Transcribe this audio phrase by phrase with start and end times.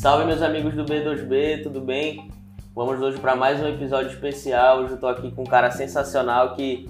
[0.00, 2.30] Salve meus amigos do B2B, tudo bem?
[2.74, 4.78] Vamos hoje para mais um episódio especial.
[4.78, 6.88] Hoje eu estou aqui com um cara sensacional que,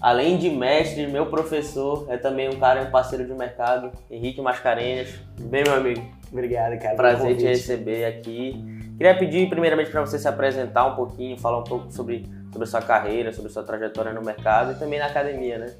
[0.00, 5.14] além de mestre, meu professor, é também um cara, um parceiro de mercado, Henrique Mascarenhas.
[5.36, 6.04] Tudo bem, meu amigo?
[6.32, 6.96] Obrigado, cara.
[6.96, 8.60] Prazer te receber aqui.
[8.98, 12.66] Queria pedir primeiramente para você se apresentar um pouquinho, falar um pouco sobre, sobre a
[12.66, 15.72] sua carreira, sobre a sua trajetória no mercado e também na academia, né?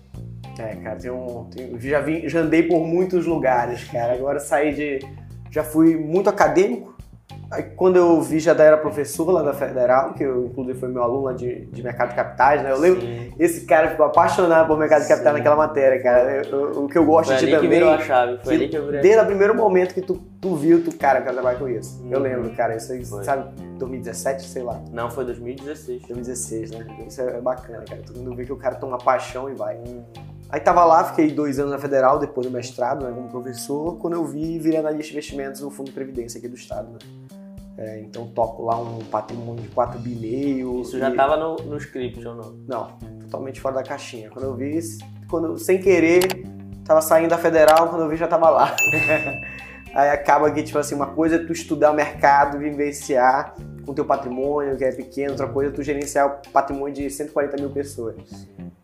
[0.57, 4.13] É, cara, tem um, tem, já, já andei por muitos lugares, cara.
[4.13, 5.01] Agora saí de.
[5.51, 6.91] Já fui muito acadêmico.
[7.51, 11.03] Aí quando eu vi, já era professor lá da Federal, que eu, inclusive foi meu
[11.03, 12.71] aluno lá de, de mercado de capitais, né?
[12.71, 13.33] Eu lembro, Sim.
[13.41, 16.45] esse cara ficou apaixonado por mercado de capitais naquela matéria, cara.
[16.45, 17.61] Eu, eu, o que eu gosto foi de também.
[17.61, 19.01] Que virou a chave, foi ali que eu virei.
[19.01, 22.01] Desde o primeiro momento que tu, tu viu, tu, cara, eu quero trabalhar com isso.
[22.05, 22.09] Hum.
[22.13, 23.25] Eu lembro, cara, isso aí, foi.
[23.25, 24.81] sabe, 2017, sei lá.
[24.93, 26.03] Não, foi 2016.
[26.03, 26.87] 2016, né?
[27.09, 28.01] Isso é bacana, cara.
[28.07, 29.77] Todo mundo vê que o cara toma paixão e vai.
[29.77, 30.05] Hum.
[30.53, 33.97] Aí tava lá, fiquei dois anos na Federal, depois do mestrado, né, como professor.
[33.99, 36.99] Quando eu vi, virei analista de investimentos no Fundo de Previdência aqui do Estado, né?
[37.79, 40.83] É, então toco lá um patrimônio de 4 bi meio.
[40.83, 41.01] Isso e...
[41.01, 42.53] já estava no, no script ou não?
[42.69, 44.29] Não, totalmente fora da caixinha.
[44.29, 44.79] Quando eu vi,
[45.31, 46.45] quando, sem querer,
[46.85, 48.77] tava saindo da federal, quando eu vi já tava lá.
[49.95, 53.55] Aí acaba que, tipo assim, uma coisa é tu estudar o mercado, vivenciar
[53.91, 57.71] com teu patrimônio, que é pequeno, outra coisa tu gerenciar o patrimônio de 140 mil
[57.71, 58.15] pessoas.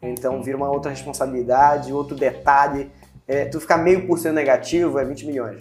[0.03, 2.91] Então vira uma outra responsabilidade, outro detalhe.
[3.29, 5.59] É, tu ficar meio por cento negativo é 20 milhões.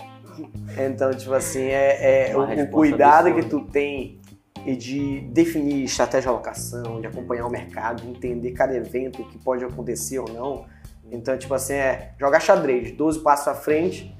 [0.77, 4.19] Então, tipo assim, é, é o, cuidado que tu tem
[4.66, 9.38] e de definir estratégia de alocação, de acompanhar o mercado, de entender cada evento que
[9.38, 10.66] pode acontecer ou não.
[11.11, 14.11] Então, tipo assim, é jogar xadrez, 12 passos à frente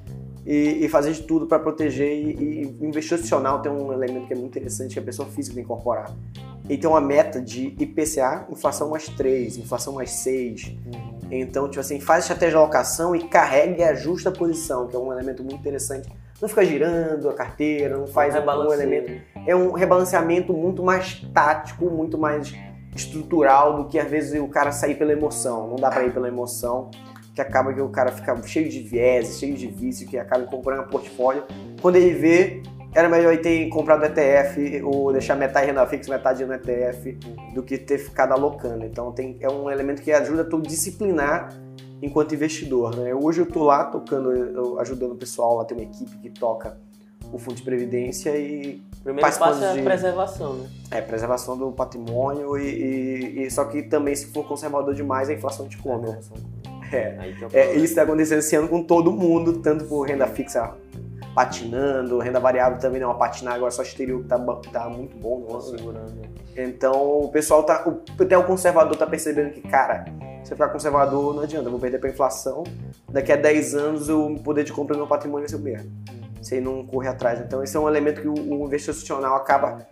[0.46, 2.12] e, e fazer de tudo para proteger.
[2.12, 5.64] E, e institucional tem um elemento que é muito interessante que a pessoa física tem
[5.64, 6.14] que incorporar.
[6.68, 10.64] Ele tem uma meta de IPCA, inflação mais 3, inflação mais 6.
[10.66, 11.20] Uhum.
[11.32, 15.00] Então, tipo assim, faz estratégia de alocação e carregue e ajusta a posição, que é
[15.00, 16.10] um elemento muito interessante.
[16.42, 19.12] Não fica girando a carteira, não faz um elemento.
[19.48, 22.54] É um rebalanceamento muito mais tático, muito mais
[22.96, 25.68] estrutural do que às vezes o cara sair pela emoção.
[25.68, 26.90] Não dá para ir pela emoção,
[27.36, 30.88] que acaba que o cara fica cheio de viés, cheio de vício, que acaba comprando
[30.88, 31.44] portfólio.
[31.82, 32.64] Quando ele vê,
[32.96, 37.12] era melhor ele ter comprado ETF ou deixar metade renda fixa, metade no ETF,
[37.54, 38.86] do que ter ficado alocando.
[38.86, 41.50] Então tem, é um elemento que ajuda a tu disciplinar
[42.02, 42.96] enquanto investidor.
[42.96, 43.14] Né?
[43.14, 46.78] Hoje eu estou lá tocando, ajudando o pessoal, lá tem uma equipe que toca
[47.36, 50.70] o fundo de previdência e primeiro passo é a preservação, né?
[50.90, 55.34] É, preservação do patrimônio e, e, e, só que também se for conservador demais a
[55.34, 56.08] inflação te come.
[56.08, 56.20] Né?
[56.94, 60.76] É, é, é, isso está acontecendo esse ano com todo mundo, tanto por renda fixa
[61.36, 64.40] patinando, renda variável também não, a patinar agora só exterior que tá,
[64.72, 65.46] tá muito bom.
[65.50, 66.14] Não, segurando.
[66.56, 67.86] Então o pessoal tá,
[68.18, 70.06] até o conservador tá percebendo que, cara,
[70.42, 72.64] se eu ficar conservador não adianta, eu vou perder pra inflação,
[73.10, 75.92] daqui a 10 anos o poder de compra do meu patrimônio vai ser o mesmo,
[76.46, 77.42] se ele não correr atrás.
[77.42, 79.88] Então esse é um elemento que o, o investidor institucional acaba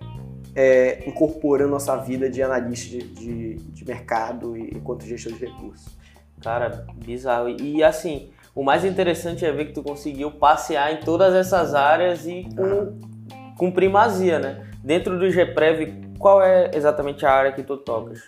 [0.56, 5.46] é, incorporando na nossa vida de analista de, de, de mercado e enquanto gestor de
[5.46, 5.98] recursos.
[6.42, 7.50] Cara, bizarro.
[7.50, 12.28] E assim, o mais interessante é ver que tu conseguiu passear em todas essas áreas
[12.28, 13.00] e com,
[13.58, 14.68] com primazia, né?
[14.84, 18.22] Dentro do GPrev, qual é exatamente a área que tu tocas?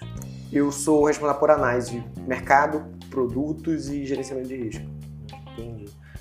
[0.51, 4.94] Eu sou responsável por análise de mercado, produtos e gerenciamento de risco.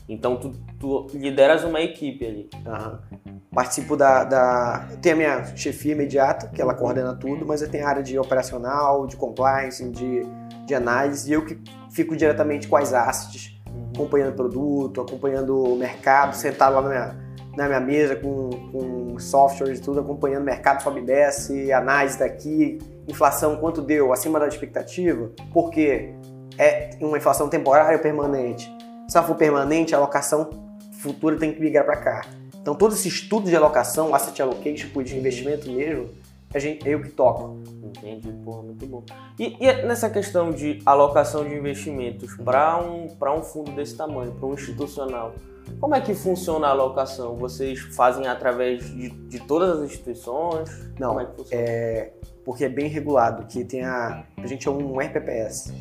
[0.09, 2.51] Então tu, tu lideras uma equipe ali.
[2.67, 3.41] Uhum.
[3.51, 4.89] Participo da, da.
[5.01, 8.19] Tem a minha chefia imediata, que ela coordena tudo, mas eu tenho a área de
[8.19, 10.23] operacional, de compliance, de,
[10.67, 11.59] de análise, e eu que
[11.91, 13.55] fico diretamente com as assets
[13.95, 17.17] acompanhando o produto, acompanhando o mercado, sentado lá na minha,
[17.57, 22.19] na minha mesa com, com softwares e tudo, acompanhando o mercado, sobe e desce, análise
[22.19, 22.79] daqui,
[23.09, 26.13] inflação, quanto deu, acima da expectativa, porque
[26.59, 28.71] é uma inflação temporária ou permanente.
[29.09, 30.51] Se ela for permanente, a alocação
[30.93, 32.27] futura tem que migrar para cá.
[32.61, 36.09] Então, todo esse estudo de alocação, asset allocation, tipo de investimento mesmo,
[36.55, 37.59] a gente, eu que toco.
[37.83, 39.05] Entendi, pô, muito bom.
[39.39, 44.47] E, e nessa questão de alocação de investimentos para um, um fundo desse tamanho, para
[44.47, 45.35] um institucional,
[45.81, 47.37] como é que funciona a alocação?
[47.37, 50.71] Vocês fazem através de, de todas as instituições?
[50.99, 52.13] Não, Como é, é
[52.45, 55.73] porque é bem regulado, que tem a, a gente é um RPPS,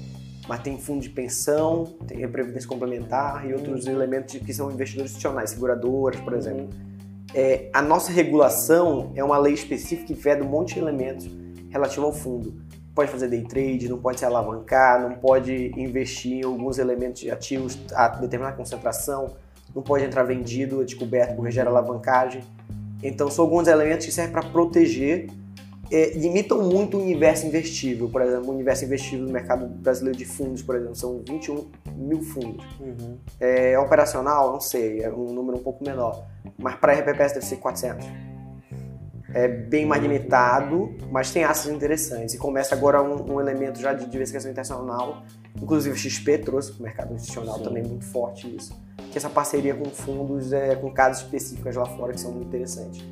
[0.48, 5.52] mas tem fundo de pensão, tem previdência complementar e outros elementos que são investidores institucionais,
[5.52, 6.64] seguradoras, por exemplo.
[6.64, 6.94] Uhum
[7.34, 11.30] é, a nossa regulação é uma lei específica que veda um monte de elementos
[11.70, 12.62] relativo ao fundo.
[12.94, 17.32] Pode fazer day trade, não pode se alavancar, não pode investir em alguns elementos de
[17.32, 19.36] ativos a determinada concentração,
[19.74, 22.44] não pode entrar vendido, descoberto por gera alavancagem.
[23.02, 25.28] Então, são alguns elementos que servem para proteger
[25.92, 28.10] é, limitam muito o universo investível.
[28.10, 32.22] Por exemplo, o universo investível no mercado brasileiro de fundos, por exemplo, são 21 mil
[32.22, 32.66] fundos.
[32.80, 33.18] Uhum.
[33.40, 34.52] É operacional?
[34.52, 36.26] Não sei, é um número um pouco menor.
[36.58, 38.06] Mas para RPPS deve ser 400.
[39.36, 42.36] É bem mais limitado, mas tem assets interessantes.
[42.36, 45.24] E começa agora um, um elemento já de diversificação internacional.
[45.60, 47.64] Inclusive o XP trouxe para o mercado institucional Sim.
[47.64, 48.80] também muito forte isso.
[49.12, 53.04] Que essa parceria com fundos, é, com casas específicas lá fora que são muito interessantes.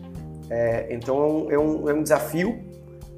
[0.53, 2.59] É, então é um, é, um, é um desafio,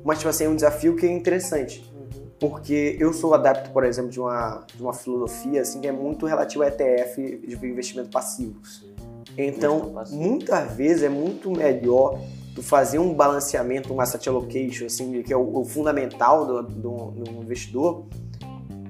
[0.05, 1.83] mas tipo assim, é um desafio que é interessante.
[1.91, 2.27] Uhum.
[2.39, 6.27] Porque eu sou adepto, por exemplo, de uma, de uma filosofia assim, que é muito
[6.27, 8.63] relativa ao ETF de investimento passivo.
[8.63, 8.93] Sim.
[9.35, 10.21] Então, passivo.
[10.21, 12.19] muitas vezes é muito melhor
[12.53, 17.11] tu fazer um balanceamento, um asset allocation, assim, que é o, o fundamental do, do,
[17.11, 18.05] do investidor,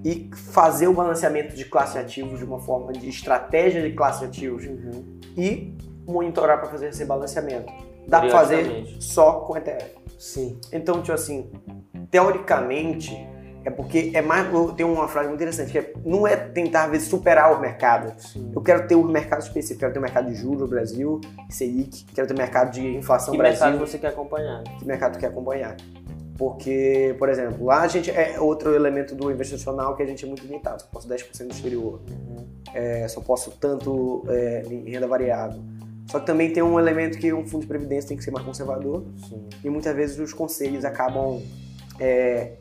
[0.04, 4.20] e fazer o balanceamento de classe de ativos de uma forma de estratégia de classe
[4.20, 5.20] de ativos Uhum.
[5.38, 7.72] e monitorar para fazer esse balanceamento.
[8.08, 9.96] Dá para fazer só com ETF.
[10.18, 10.60] Sim.
[10.72, 11.52] Então, tipo assim,
[12.12, 13.12] teoricamente,
[13.66, 14.48] é porque é mais.
[14.76, 18.14] Tem uma frase muito interessante, que é, não é tentar às vezes superar o mercado.
[18.22, 18.52] Sim.
[18.54, 21.20] Eu quero ter um mercado específico, quero ter um mercado de juros no Brasil,
[21.50, 24.64] Selic, quero ter um mercado de inflação Que no Brasil, mercado você quer acompanhar?
[24.64, 25.76] que mercado quer acompanhar.
[26.38, 30.28] Porque, por exemplo, lá a gente é outro elemento do investicional que a gente é
[30.28, 30.82] muito limitado.
[30.82, 32.46] Só posso 10% do exterior, Uhum.
[32.74, 35.62] é, só posso tanto é, em renda variável.
[36.14, 38.46] Só que também tem um elemento que um fundo de previdência tem que ser mais
[38.46, 39.50] conservador Sim.
[39.64, 41.42] e muitas vezes os conselhos acabam
[42.00, 42.52] é,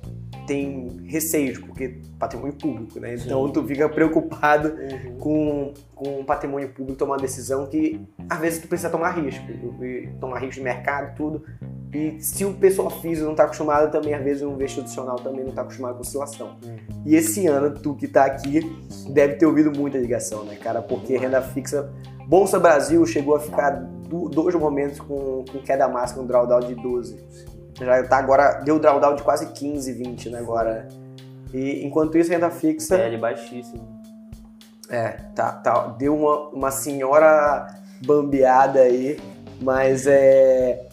[0.46, 3.14] tem receios porque patrimônio público, né?
[3.14, 3.52] Então Sim.
[3.52, 5.18] tu fica preocupado Uhum.
[5.18, 9.44] com, com o patrimônio público tomar uma decisão que às vezes tu precisa tomar risco,
[10.18, 11.44] tomar risco de mercado, tudo.
[11.92, 15.50] E se o pessoal físico não está acostumado, também às vezes o investidor também não
[15.50, 16.56] está acostumado com oscilação.
[16.64, 17.02] Uhum.
[17.04, 18.60] E esse ano, tu que tá aqui,
[19.10, 20.80] deve ter ouvido muita ligação, né, cara?
[20.80, 21.92] Porque renda fixa.
[22.26, 26.74] Bolsa Brasil chegou a ficar do- dois momentos com, com queda máxima, um drawdown de
[26.74, 27.22] 12.
[27.78, 30.88] Já tá agora, deu drawdown de quase 15, 20, né, agora.
[31.52, 32.96] E enquanto isso, renda fixa.
[32.96, 34.02] PL baixíssimo.
[34.88, 35.86] É, tá, tá.
[35.98, 37.66] Deu uma, uma senhora
[38.04, 39.18] bambeada aí,
[39.60, 40.86] mas é,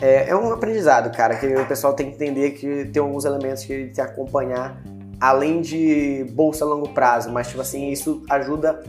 [0.00, 0.28] é.
[0.30, 3.72] É um aprendizado, cara, que o pessoal tem que entender que tem alguns elementos que
[3.72, 4.80] ele tem que acompanhar,
[5.20, 8.82] além de bolsa a longo prazo, mas, tipo assim, isso ajuda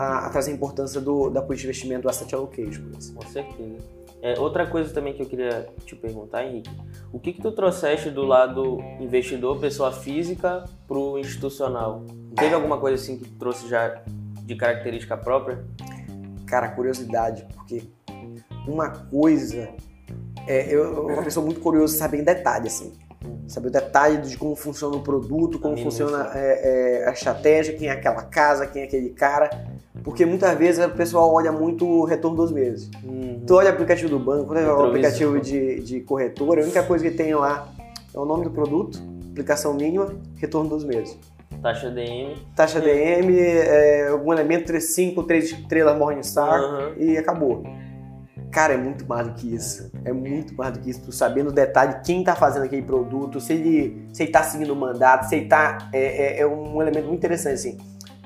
[0.00, 2.82] a, a trazer a importância do, da política de investimento do asset allocation.
[2.96, 3.22] exemplo.
[3.22, 4.00] Com certeza.
[4.22, 6.70] É, outra coisa também que eu queria te perguntar, Henrique,
[7.12, 12.04] o que que tu trouxeste do lado investidor, pessoa física, pro institucional?
[12.34, 14.02] Teve alguma coisa assim que tu trouxe já
[14.42, 15.64] de característica própria?
[16.46, 17.82] Cara, curiosidade, porque
[18.66, 19.68] uma coisa.
[20.46, 22.92] É, eu eu sou uma pessoa muito curiosa saber em detalhe, assim.
[23.46, 27.88] Saber o detalhe de como funciona o produto, como funciona é, é, a estratégia, quem
[27.88, 29.50] é aquela casa, quem é aquele cara.
[30.02, 32.90] Porque muitas vezes o pessoal olha muito o retorno dos meses.
[33.04, 33.42] Uhum.
[33.46, 36.82] Tu olha o aplicativo do banco, quando é o aplicativo de, de corretora, a única
[36.82, 37.68] coisa que tem lá
[38.14, 38.98] é o nome do produto,
[39.30, 41.18] aplicação mínima, retorno dos meses.
[41.62, 42.34] Taxa DM.
[42.56, 46.92] Taxa DM, é, algum elemento, 5, 3 estrelas Morningstar Uhum.
[46.96, 47.62] e acabou.
[48.50, 49.90] Cara, é muito mais do que isso.
[50.04, 51.02] É muito mais do que isso.
[51.02, 54.72] Tu sabendo o detalhe, quem tá fazendo aquele produto, se ele, se ele tá seguindo
[54.72, 55.78] o mandato, se ele tá.
[55.92, 57.78] É, é- é um elemento muito interessante, assim,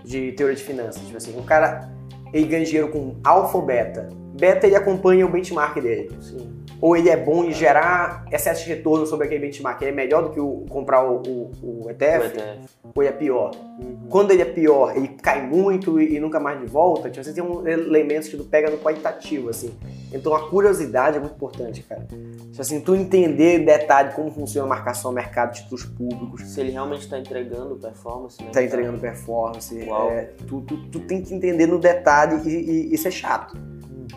[0.04, 1.02] de teoria de finanças.
[1.02, 1.90] Tipo assim, o cara
[2.32, 4.08] ele ganha dinheiro com alfa ou beta.
[4.38, 6.10] Beta ele acompanha o benchmark dele.
[6.20, 6.63] Sim.
[6.80, 9.80] Ou ele é bom em gerar excesso de retorno sobre aquele benchmark.
[9.82, 12.58] Ele é melhor do que o, comprar o, o- o ETF, ETF.
[12.94, 13.50] ou ele é pior.
[13.78, 14.06] Uhum.
[14.10, 17.32] Quando ele é pior, ele cai muito e, e nunca mais de volta, tipo, você
[17.32, 19.72] tem um elementos que tu pega no qualitativo, assim.
[20.12, 22.02] Então a curiosidade é muito importante, cara.
[22.08, 26.70] Tipo assim, tu entender em detalhe como funciona a marcação, mercado, títulos públicos, Se ele
[26.70, 28.50] realmente está entregando performance, né?
[28.52, 29.76] tá entregando performance,
[30.10, 33.56] é, tu, tu, tu tem que entender no detalhe e, e, e ser chato.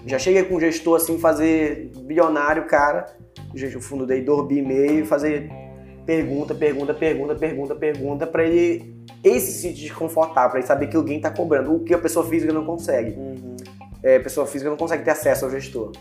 [0.06, 3.06] Já cheguei com um gestor assim, fazer bilionário, cara,
[3.53, 5.50] o fundo dei 2 bi e meio, e fazer
[6.06, 11.20] pergunta, pergunta, pergunta, pergunta, pergunta, pra ele esse se desconfortar, pra ele saber que alguém
[11.20, 13.12] tá cobrando, o que a pessoa física não consegue.
[13.12, 13.58] Uhum.
[14.03, 15.91] É, a pessoa física não consegue ter acesso ao gestor.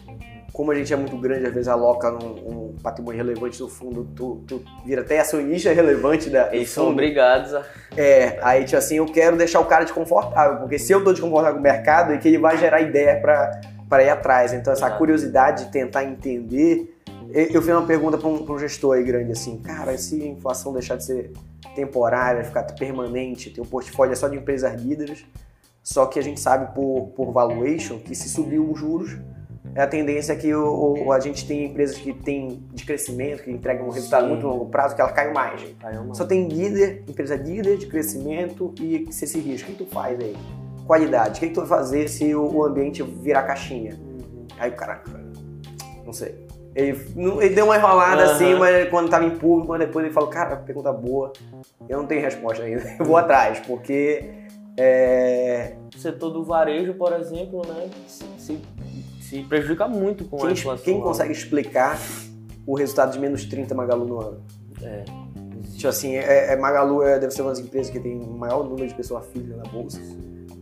[0.53, 4.05] Como a gente é muito grande, às vezes aloca num, um patrimônio relevante do fundo,
[4.15, 7.65] tu, tu vira até acionista relevante da, Eles são obrigados a.
[7.97, 11.55] É, aí tipo assim, eu quero deixar o cara desconfortável, porque se eu tô desconfortável
[11.55, 14.53] com o mercado, é que ele vai gerar ideia pra, pra ir atrás.
[14.53, 16.93] Então essa curiosidade de tentar entender.
[17.33, 20.23] Eu eu fiz uma pergunta pra um, pra um gestor aí grande assim, cara, se
[20.23, 21.33] a inflação deixar de ser
[21.75, 25.27] temporária, ficar permanente, ter um portfólio é só de empresas líderes,
[25.83, 29.17] só que a gente sabe por, por valuation que se subir os juros,
[29.75, 33.43] é a tendência é que o, o- a gente tem empresas que têm de crescimento,
[33.43, 34.31] que entregam um resultado Sim.
[34.31, 35.63] muito longo prazo, que ela cai mais.
[35.81, 39.71] Caiu Só tem líder, empresa líder de crescimento e se esse risco.
[39.71, 40.35] O que tu faz aí?
[40.87, 41.39] Qualidade.
[41.39, 43.95] O que, que tu vai fazer se o, ambiente virar caixinha?
[43.95, 44.47] Uhum.
[44.59, 45.03] Aí o cara,
[46.05, 46.47] não sei.
[46.75, 48.33] Ele, não- ele deu uma enrolada Aham.
[48.33, 51.33] assim, mas quando tava em público, mas depois ele falou, cara, pergunta boa.
[51.89, 52.83] Eu não tenho resposta ainda.
[53.01, 54.31] Eu vou atrás, porque
[54.79, 58.25] é, O setor do varejo, por exemplo, né, se,
[59.21, 60.85] se- prejudica muito com a quem, inflação.
[60.85, 61.99] quem consegue explicar
[62.67, 64.41] o resultado de menos 30 Magalu no ano?
[64.83, 65.05] É.
[65.75, 68.63] Tipo assim, é, é- Magalu é- deve ser uma das empresas que tem o maior
[68.65, 70.01] número de pessoas físicas na bolsa.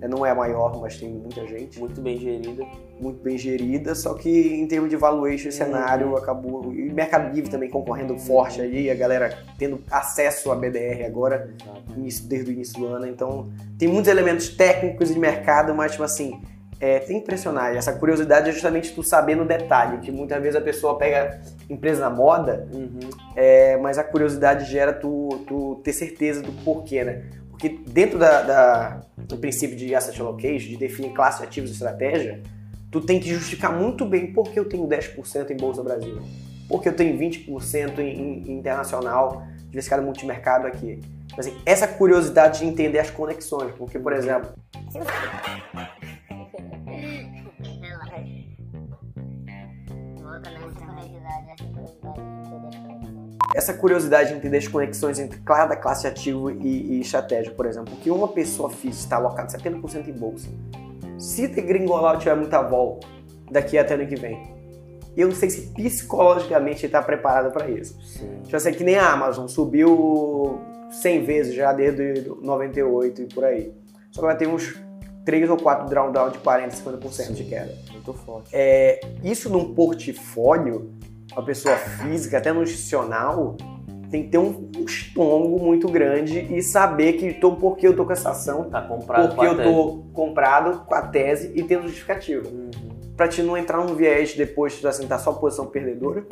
[0.05, 1.79] É, não é a maior, mas tem muita gente.
[1.81, 2.65] Muito bem gerida.
[3.01, 6.73] muito bem gerida, só que em termos de valuation, esse cenário acabou.
[6.73, 11.51] E Mercado Livre também concorrendo forte ali, a galera tendo acesso à BDR agora,
[11.97, 13.07] início- desde o início do ano.
[13.07, 16.41] Então, tem muitos elementos técnicos de mercado, mas, tipo assim,
[16.81, 17.75] é, tem que impressionar.
[17.75, 21.41] E essa curiosidade é justamente tu saber no detalhe, que muitas vezes a pessoa pega
[21.69, 23.01] empresa na moda, Uhum.
[23.35, 27.23] é, mas a curiosidade gera tu, tu ter certeza do porquê, né?
[27.65, 32.43] Porque dentro da, da- do princípio de asset allocation, de definir classe ativos e estratégia,
[32.91, 36.21] tu tem que justificar muito bem por que eu tenho 10% em Bolsa Brasil,
[36.69, 41.01] por que eu tenho 20% em, em- em internacional, diversificado multimercado aqui.
[41.27, 44.51] Tipo Assim, essa curiosidade de entender as conexões, porque, por exemplo,
[52.05, 52.74] entender
[53.55, 57.95] essa curiosidade de entender as conexões entre cada classe ativo e, e estratégia, por exemplo,
[57.97, 60.49] que uma pessoa física está alocada 70% em bolsa.
[61.19, 62.99] Se degringolar tiver muita vol
[63.51, 64.53] daqui até ano que vem,
[65.17, 67.97] eu não sei se psicologicamente ele está preparado para isso.
[68.03, 68.41] Sim.
[68.49, 70.59] Já sei que nem a Amazon subiu
[70.91, 73.73] 100 vezes já desde 98 e por aí.
[74.11, 74.75] Só que ela tem uns
[75.25, 77.73] 3 ou 4 drawdown de 40, 50% de queda.
[77.93, 78.51] Muito forte.
[78.53, 80.93] É, isso num portfólio,
[81.35, 83.57] uma pessoa física, até no institucional,
[84.11, 88.05] tem que ter um, um estômago muito grande e saber que tô, porque eu tô
[88.05, 92.49] com essa ação, Tá comprado porque eu tô comprado com a tese e tendo justificativa.
[92.49, 92.71] Uhum.
[93.17, 96.25] Pra te não entrar num viés depois, tu assim, tá só posição perdedora,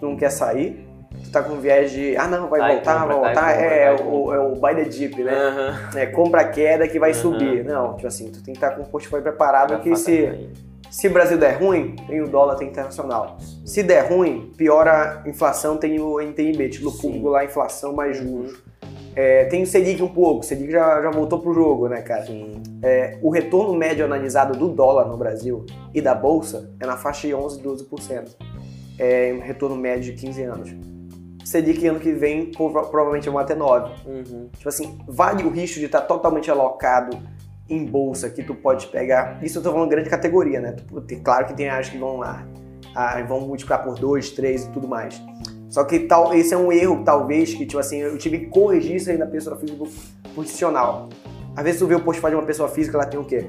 [0.00, 0.84] tu não quer sair,
[1.22, 3.66] tu tá com um viés de, ah não, vai Cai, voltar, compra, vai voltar, compra,
[3.66, 5.32] é, cai, o, é o buy the dip, né?
[5.32, 5.98] Aham.
[5.98, 7.20] É, compra a queda que vai Aham.
[7.20, 7.64] subir.
[7.64, 10.50] Não, tipo assim, tu tem que estar com o portfólio preparado Pra que faca se...
[10.90, 13.36] Se o Brasil der ruim, tem o dólar, tem internacional.
[13.64, 17.02] Se der ruim, piora a inflação, tem o NTNB, título Sim.
[17.02, 18.62] público lá, inflação mais juros.
[19.14, 22.24] É, tem o Selic um pouco, o Selic já, já voltou pro jogo, né, cara?
[22.82, 27.26] É, o retorno médio analisado do dólar no Brasil e da Bolsa é na faixa
[27.26, 28.36] de 11, 12%.
[28.98, 30.70] É um retorno médio de 15 anos.
[31.44, 33.90] Selic ano que vem prova- provavelmente vai até 9%.
[34.06, 34.48] Uhum.
[34.56, 37.16] Tipo assim, vale o risco de estar totalmente alocado
[37.68, 39.38] em bolsa que tu pode pegar.
[39.42, 40.76] Isso eu tô falando grande categoria, né?
[41.06, 42.44] Tem- Claro que tem áreas que vão lá,
[43.28, 45.20] vão multiplicar por dois, três e tudo mais.
[45.68, 48.96] Só que tal, esse é um erro, talvez, que, tipo assim, eu tive que corrigir
[48.96, 49.84] isso aí na pessoa física
[50.34, 51.08] profissional.
[51.54, 53.44] Às vezes tu vê o portfólio de uma pessoa física, ela tem o quê?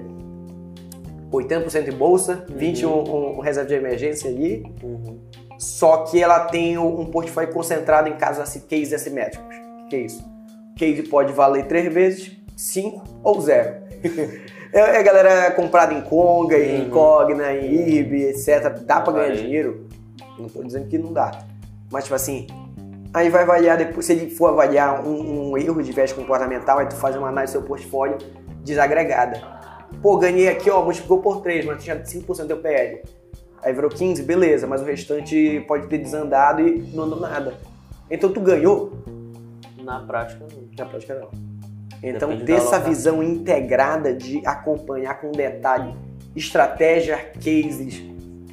[1.31, 5.19] 80% em bolsa, 20% um, um reserva de emergência ali, Uhum.
[5.57, 9.55] só que ela tem um portfólio concentrado em casos assim, cases assimétricos.
[9.85, 10.23] O que, é isso?
[10.71, 13.77] O case pode valer três vezes, cinco ou zero.
[14.73, 16.89] é a galera comprada em Conga, em Uhum.
[16.89, 18.79] Cogna, em IRB, etc.
[18.85, 19.87] Dá pra ganhar dinheiro?
[20.37, 21.31] Não tô dizendo que não dá.
[21.91, 22.47] Mas, tipo assim,
[23.13, 26.87] aí vai avaliar depois, se ele for avaliar um, um erro de viés comportamental, aí
[26.87, 28.17] tu faz uma análise do seu portfólio
[28.63, 29.41] desagregada.
[30.01, 33.01] Pô, ganhei aqui, ó, multiplicou por 3, mas tinha 5% do PL.
[33.61, 37.53] Aí virou 15, beleza, mas o restante pode ter desandado e não andou nada.
[38.09, 38.93] Então tu ganhou?
[39.83, 40.63] Na prática, não.
[40.77, 41.48] Na prática não.
[42.01, 45.95] Então Depende ter da essa visão integrada de acompanhar com detalhe
[46.35, 48.03] estratégia, cases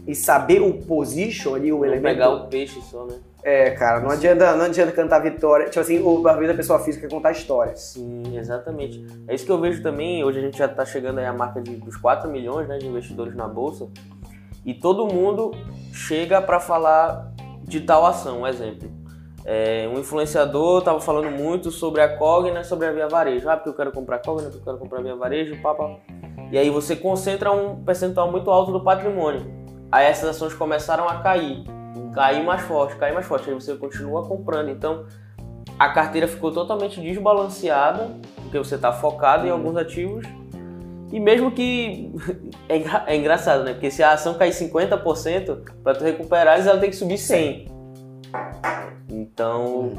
[0.06, 2.02] e saber o position ali, o Não elemento.
[2.14, 3.14] pegar o peixe só, né?
[3.42, 5.66] É, cara, não adianta, não adianta cantar vitória.
[5.66, 7.80] Tipo assim, ou, às vezes a pessoa física quer contar histórias.
[7.80, 9.06] Sim, exatamente.
[9.28, 10.24] É isso que eu vejo também.
[10.24, 12.86] Hoje a gente já está chegando aí à marca de, dos 4 milhões né, de
[12.86, 13.88] investidores na bolsa.
[14.64, 15.52] E todo mundo
[15.92, 18.40] chega para falar de tal ação.
[18.40, 18.90] Um exemplo.
[19.48, 23.48] É, um influenciador estava falando muito sobre a Cogna, sobre a Via Varejo.
[23.48, 25.72] Ah, porque eu quero comprar Cogna, porque eu quero comprar Via Varejo, pá.
[26.50, 29.46] E aí você concentra um percentual muito alto do patrimônio.
[29.92, 31.62] Aí essas ações começaram a cair.
[32.12, 33.48] Cair mais forte, cair mais forte.
[33.48, 34.68] Aí você continua comprando.
[34.68, 35.06] Então,
[35.78, 38.10] a carteira ficou totalmente desbalanceada,
[38.42, 40.26] porque você está focado em alguns ativos.
[41.12, 42.12] E mesmo que.
[42.68, 43.74] É, é engraçado, né?
[43.74, 47.75] Porque se a ação cair 50%, para tu recuperar, ela tem que subir 100%.
[49.36, 49.92] Então,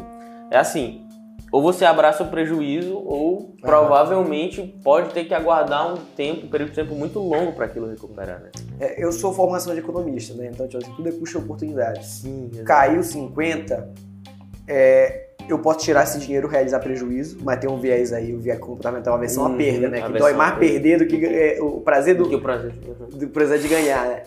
[0.50, 1.04] é assim.
[1.52, 6.72] Ou você abraça o prejuízo, ou provavelmente pode ter que aguardar um tempo, um período
[6.72, 8.50] de tempo muito longo para aquilo recuperar, né?
[8.80, 10.50] É, eu sou formação de economista, né?
[10.52, 12.06] Então, tipo assim, tudo é custo de oportunidade.
[12.06, 13.94] Sim, Caiu 50,
[14.68, 18.60] é, eu posso tirar esse dinheiro, realizar prejuízo, mas tem um viés aí, o viés
[18.60, 20.02] comportamental, a versão a Uhum, perda, né?
[20.02, 20.74] Que dói mais a perda.
[20.74, 22.72] perder do que é, o prazer do, do que o prazer.
[22.74, 24.24] do prazer de ganhar, né?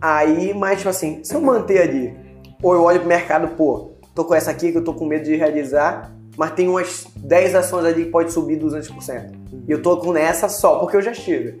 [0.00, 2.14] Aí, mas tipo assim, se eu manter ali
[2.62, 5.24] Ou eu olho pro mercado, pô, tô com essa aqui que eu tô com medo
[5.24, 9.32] de realizar, mas tem umas 10 ações ali que pode subir 200%.
[9.68, 11.60] E eu tô com essa só, porque eu já estive.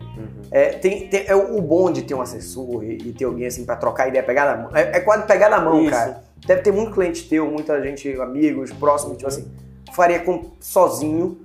[0.50, 3.64] É, tem, tem- é o bom de ter um assessor e, e ter alguém assim
[3.64, 4.76] pra trocar ideia, pegar na mão.
[4.76, 5.90] É, é quase pegar na mão, Isso.
[5.90, 6.24] cara.
[6.44, 9.46] Deve ter muito cliente teu, muita gente, amigos, próximos, tipo assim,
[9.92, 11.38] faria com, sozinho,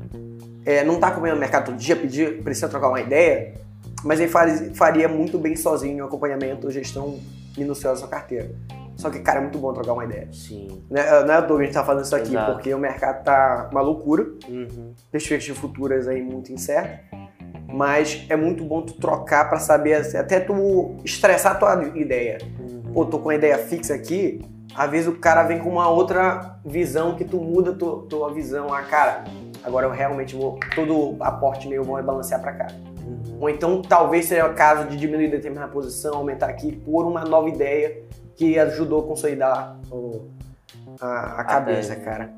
[0.66, 3.54] é, não tá comendo no mercado todo dia, pedir, precisa trocar uma ideia,
[4.04, 4.32] mas ele
[4.74, 7.20] faria muito bem sozinho, acompanhamento, gestão
[7.58, 8.50] minuciosa da sua carteira.
[8.96, 10.28] Só que, cara, é muito bom trocar uma ideia.
[10.32, 10.84] Sim.
[10.90, 11.04] Né?
[11.24, 12.52] Não é à toa que a gente tá fazendo isso aqui, Exato.
[12.54, 14.94] porque o mercado tá uma loucura, Uhum.
[15.12, 17.00] perspectivas futuras aí muito incertas,
[17.68, 22.38] mas é muito bom tu trocar pra saber, assim, até tu estressar a tua ideia.
[22.60, 22.94] Uhum.
[22.94, 24.42] Pô, tô com uma ideia fixa aqui,
[24.76, 28.72] às vezes o cara vem com uma outra visão que tu muda tua, tua visão.
[28.74, 29.24] Ah, cara,
[29.64, 32.68] agora eu realmente vou, todo aporte meu vou rebalancear pra cá.
[33.06, 33.38] Uhum.
[33.42, 37.50] Ou então talvez seja o caso de diminuir determinada posição, aumentar aqui, por uma nova
[37.50, 38.02] ideia
[38.36, 40.22] que ajudou a consolidar o-
[41.00, 42.34] a, a cabeça, cara.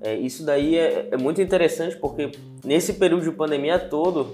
[0.00, 2.32] É, isso daí é, é muito interessante porque
[2.64, 4.32] nesse período de pandemia todo,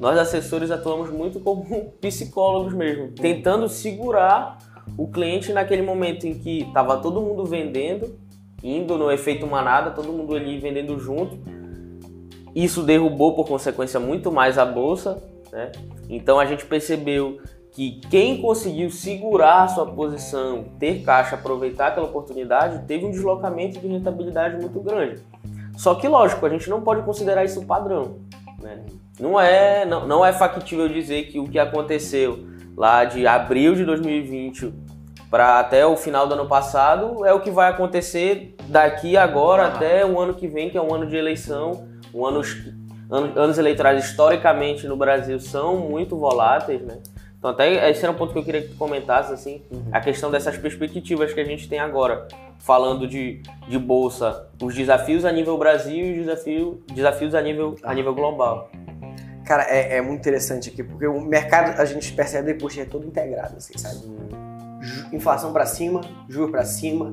[0.00, 1.64] nós assessores atuamos muito como
[2.00, 4.58] psicólogos mesmo, tentando segurar
[4.96, 8.16] o cliente naquele momento em que estava todo mundo vendendo,
[8.62, 11.38] indo no efeito manada, todo mundo ali vendendo junto.
[12.54, 15.72] Isso derrubou por consequência muito mais a bolsa, né?
[16.08, 17.40] Então a gente percebeu
[17.72, 23.86] que quem conseguiu segurar sua posição, ter caixa, aproveitar aquela oportunidade, teve um deslocamento de
[23.86, 25.22] rentabilidade muito grande.
[25.76, 28.18] Só que, lógico, a gente não pode considerar isso padrão.
[28.60, 28.84] Né?
[29.18, 33.84] Não, é, não, não é factível dizer que o que aconteceu lá de abril de
[33.84, 34.72] 2020
[35.30, 39.68] para até o final do ano passado é o que vai acontecer daqui agora Ah.
[39.68, 42.42] até o ano que vem, que é um ano de eleição, um ano,
[43.10, 46.98] anos, anos eleitorais historicamente no Brasil são muito voláteis, né?
[47.42, 50.30] Então até esse era um ponto que eu queria que tu comentasse, assim, a questão
[50.30, 52.28] dessas perspectivas que a gente tem agora,
[52.60, 57.74] falando de, de bolsa, os desafios a nível Brasil e os desafio, desafios a nível,
[57.82, 58.70] a nível global.
[59.44, 62.84] Cara, é, é muito interessante aqui, porque o mercado a gente percebe depois que é
[62.84, 63.98] todo integrado, assim, sabe?
[65.12, 67.12] Inflação pra cima, juros pra cima,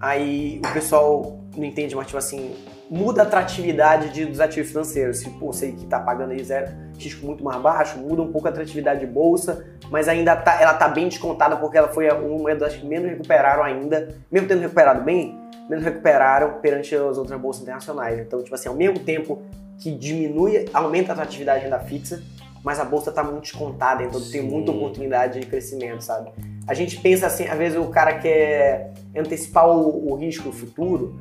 [0.00, 2.52] aí o pessoal não entende, mas tipo assim,
[2.90, 5.18] muda a atratividade de, dos ativos financeiros.
[5.18, 8.48] Se, pô, sei que tá pagando aí zero, risco muito mais baixo, muda um pouco
[8.48, 12.54] a atratividade de bolsa, mas ainda tá, ela tá bem descontada porque ela foi uma
[12.54, 17.62] das que menos recuperaram ainda, mesmo tendo recuperado bem, menos recuperaram perante as outras bolsas
[17.62, 18.18] internacionais.
[18.18, 19.42] Então, tipo assim, ao mesmo tempo
[19.78, 22.22] que diminui, aumenta a atratividade da renda fixa,
[22.64, 24.48] mas a bolsa tá muito descontada, então tem Sim.
[24.48, 26.30] muita oportunidade de crescimento, sabe?
[26.66, 31.18] A gente pensa assim, às vezes o cara quer antecipar o, o risco futuro,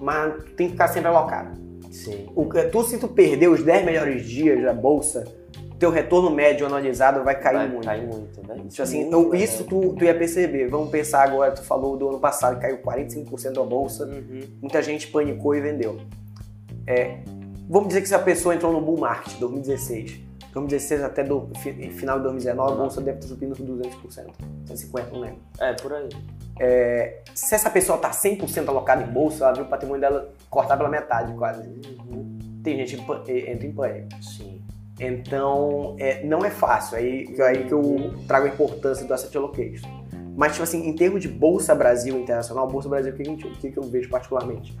[0.00, 1.58] mas tu tem que ficar sempre alocado.
[1.90, 2.26] Sim.
[2.36, 5.24] O, tu, se tu perder os 10 melhores dias da bolsa,
[5.78, 7.84] teu retorno médio analisado vai cair vai muito.
[7.84, 8.56] cair muito, né?
[8.68, 9.38] Tipo assim, Muito, então né?
[9.38, 10.68] isso tu, tu ia perceber.
[10.68, 14.40] Vamos pensar agora, tu falou do ano passado que caiu 45% da bolsa, Uhum.
[14.60, 15.98] muita gente panicou e vendeu.
[16.86, 17.18] É,
[17.68, 20.20] vamos dizer que se a pessoa entrou no bull market 2016,
[20.52, 24.26] 2016 até do, fi- final de 2019, a bolsa deve estar subindo 200%,
[24.66, 25.38] 150%, não lembro.
[25.60, 26.08] É, por aí.
[27.34, 30.88] Se essa pessoa tá 100% alocada em bolsa, ela viu o patrimônio dela cortar pela
[30.88, 31.62] metade quase.
[31.68, 32.38] Uhum.
[32.62, 34.08] Tem gente que entra em pânico.
[34.22, 34.62] Sim.
[35.00, 36.98] Então, é, não é fácil.
[36.98, 39.88] Aí, aí que eu trago a importância do asset allocation.
[40.36, 43.78] Mas, tipo assim, em termos de Bolsa Brasil internacional, Bolsa Brasil, o que, que, que,
[43.78, 44.76] eu vejo particularmente?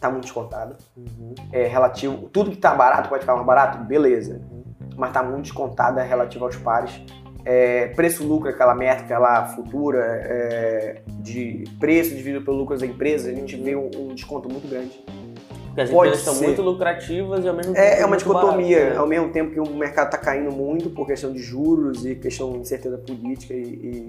[0.00, 0.76] Tá muito descontada.
[0.96, 1.34] Uhum.
[1.52, 2.28] É relativo.
[2.28, 3.84] Tudo que tá barato pode ficar mais barato?
[3.84, 4.40] Beleza.
[4.96, 7.00] Mas tá muito descontada relativo aos pares.
[7.48, 13.34] É, preço-lucro, aquela métrica lá futura é, de preço dividido pelo lucro das empresas, a
[13.34, 15.00] gente vê um, um desconto muito grande.
[15.66, 16.46] Porque as Pode empresas são ser.
[16.46, 17.86] muito lucrativas e ao mesmo tempo.
[17.86, 19.00] É, é uma dicotomia, baratas, né?
[19.00, 22.50] ao mesmo tempo que o mercado está caindo muito por questão de juros e questão
[22.52, 23.60] de incerteza política e,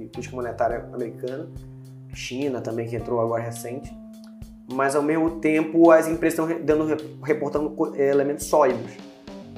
[0.05, 1.47] e política monetária americana.
[2.15, 3.93] China também, que entrou agora recente.
[4.73, 8.91] Mas ao mesmo tempo as empresas estão dando, re- reportando elementos sólidos.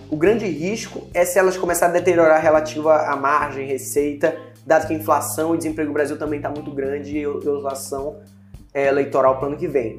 [0.09, 4.93] O grande risco é se elas começarem a deteriorar relativa à margem, receita, dado que
[4.93, 8.17] a inflação e desemprego no Brasil também está muito grande e a oscilação
[8.73, 9.97] eh, eleitoral para o ano que vem.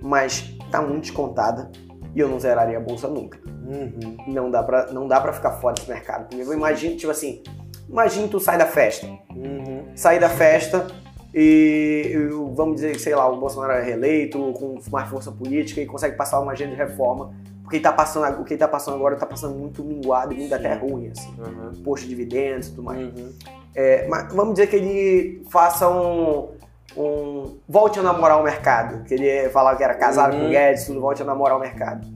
[0.00, 1.70] Mas está muito descontada
[2.14, 4.16] e eu não zeraria a bolsa nunca Uhum.
[4.28, 6.32] não dá pra, não dá pra ficar fora desse mercado.
[6.38, 7.42] Eu imagino, tipo assim,
[7.88, 9.06] imagina tu sai da festa.
[9.34, 9.86] Uhum.
[9.94, 10.86] Sai da festa
[11.34, 12.16] e,
[12.54, 16.40] vamos dizer, sei lá, o Bolsonaro é reeleito, com mais força política e consegue passar
[16.40, 17.34] uma agenda de reforma.
[17.66, 20.36] Porque ele tá passando, o que ele tá passando agora tá passando muito minguado e
[20.38, 21.34] muito até ruim, assim.
[21.36, 21.82] Uhum.
[21.82, 23.00] Posto de dividendos e tudo mais.
[23.00, 23.32] Uhum.
[23.74, 26.52] É, mas vamos dizer que ele faça um,
[26.96, 29.02] um- Volte a namorar o mercado.
[29.02, 30.46] Que ele falava que era casado com Uhum.
[30.46, 32.06] o Guedes, tudo, volte a namorar o mercado.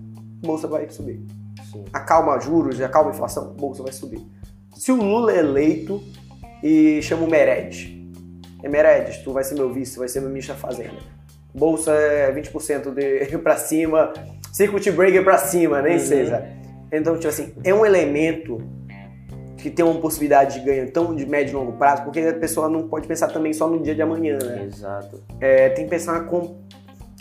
[0.43, 1.21] A bolsa vai subir
[1.71, 1.85] Sim.
[1.93, 4.25] acalma juros, acalma a inflação, a bolsa vai subir.
[4.77, 6.01] Se o Lula é eleito
[6.63, 8.01] e chama o Mered,
[8.63, 10.97] Emeredes, tu vai ser meu vice, vai ser meu ministro da Fazenda.
[11.53, 14.13] Bolsa é 20% de, pra cima,
[14.53, 15.99] circuit breaker pra cima, nem Uhum.
[16.01, 16.49] seja.
[16.93, 18.59] Então, tipo assim, é um elemento
[19.57, 22.69] que tem uma possibilidade de ganho tão de médio e longo prazo, porque a pessoa
[22.69, 24.65] não pode pensar também só no dia de amanhã, né?
[24.65, 25.23] Exato.
[25.39, 26.57] É, tem que pensar com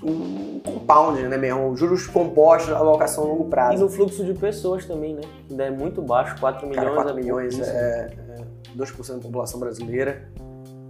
[0.02, 1.76] um compound, né, mesmo?
[1.76, 3.84] Juros compostos, alocação a longo E prazo.
[3.84, 5.22] no fluxo de pessoas também, né?
[5.46, 6.84] Que ainda é muito baixo, 4 milhões.
[6.86, 8.08] Cara, 4 é milhões é,
[8.40, 10.30] é 2% da população brasileira.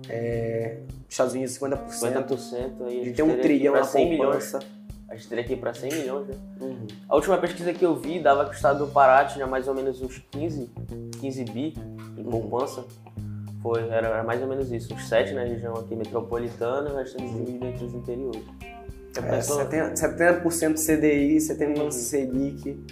[0.07, 0.77] É,
[1.09, 1.79] Estados Unidos, 50%.
[1.89, 3.01] 50% aí.
[3.01, 4.55] A gente tem um teria trilhão na pra 100 milhões.
[5.09, 6.35] A gente teria que ir pra 100 milhões, né?
[6.61, 6.87] Uhum.
[7.07, 9.73] A última pesquisa que eu vi dava que o estado do Pará tinha mais ou
[9.73, 10.69] menos uns 15,
[11.19, 11.73] 15 bi
[12.17, 12.29] em Uhum.
[12.31, 12.85] poupança.
[13.61, 16.95] Foi, era, era mais ou menos isso, uns 7 na região aqui metropolitana e o
[16.97, 18.41] restante dividido entre os interiores.
[19.17, 19.57] É, pensou?
[19.65, 21.91] 70%, 70% CDI, 70% Uhum.
[21.91, 22.85] Selic.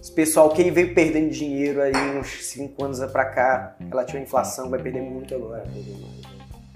[0.00, 4.68] Esse pessoal que veio perdendo dinheiro aí uns 5 anos pra cá, relativo à inflação,
[4.70, 5.64] vai perder muito agora.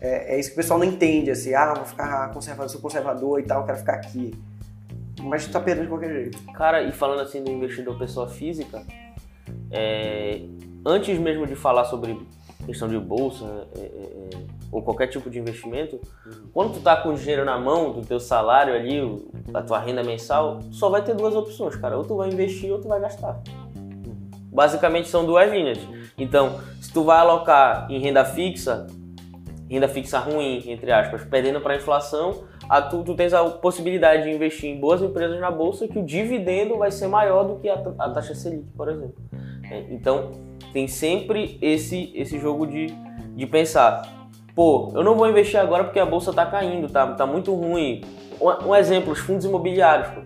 [0.01, 3.39] É, é isso que o pessoal não entende, assim, ah, vou ficar conservador, sou conservador
[3.39, 4.35] e tal, quero ficar aqui.
[5.23, 6.43] Mas tu tá perdendo de qualquer jeito.
[6.53, 8.83] Cara, e falando assim do investidor pessoa física,
[9.71, 10.43] é,
[10.85, 12.19] antes mesmo de falar sobre
[12.67, 14.31] questão de bolsa é, é, é,
[14.71, 16.01] ou qualquer tipo de investimento,
[16.53, 19.79] quando tu tá com o dinheiro na mão do teu salário ali, o- a tua
[19.81, 21.97] renda mensal, só vai ter duas opções, cara.
[21.97, 23.41] Ou tu vai investir ou tu vai gastar.
[24.53, 25.79] Basicamente são duas linhas.
[26.19, 28.87] Então, se tu vai alocar em renda fixa,
[29.71, 34.25] renda fixa ruim, entre aspas, perdendo para a inflação, a tu, tu tens a possibilidade
[34.25, 37.69] de investir em boas empresas na bolsa que o dividendo vai ser maior do que
[37.69, 39.15] a, a taxa Selic, por exemplo.
[39.71, 40.33] É, Então,
[40.73, 42.89] tem sempre esse, esse jogo de,
[43.37, 44.03] de pensar,
[44.57, 48.03] pô, eu não vou investir agora porque a bolsa tá caindo, tá, tá muito ruim.
[48.41, 50.21] Um, um exemplo, os fundos imobiliários, pô.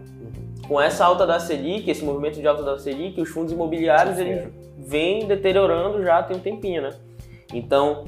[0.66, 4.48] Com essa alta da Selic, esse movimento de alta da Selic, os fundos imobiliários, eles
[4.78, 6.90] vêm deteriorando já tem um tempinho, né?
[7.52, 8.04] Então,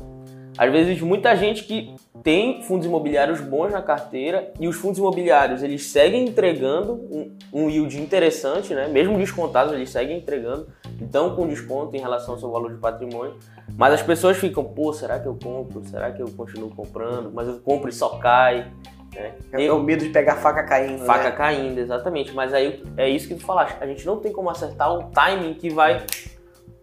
[0.56, 5.62] às vezes muita gente que tem fundos imobiliários bons na carteira e os fundos imobiliários
[5.62, 8.88] eles seguem entregando um, um yield interessante, né?
[8.88, 10.66] Mesmo descontados eles seguem entregando,
[11.00, 13.36] então com desconto em relação ao seu valor de patrimônio.
[13.76, 15.84] Mas as pessoas ficam, pô, será que eu compro?
[15.84, 17.30] Será que eu continuo comprando?
[17.32, 18.72] Mas eu compro e só cai.
[19.14, 19.34] Né?
[19.52, 21.04] É, o medo de pegar a faca caindo.
[21.04, 21.36] Faca né?
[21.36, 22.32] caindo, exatamente.
[22.32, 23.76] Mas aí é isso que tu falaste.
[23.80, 26.04] A gente não tem como acertar o timing que vai.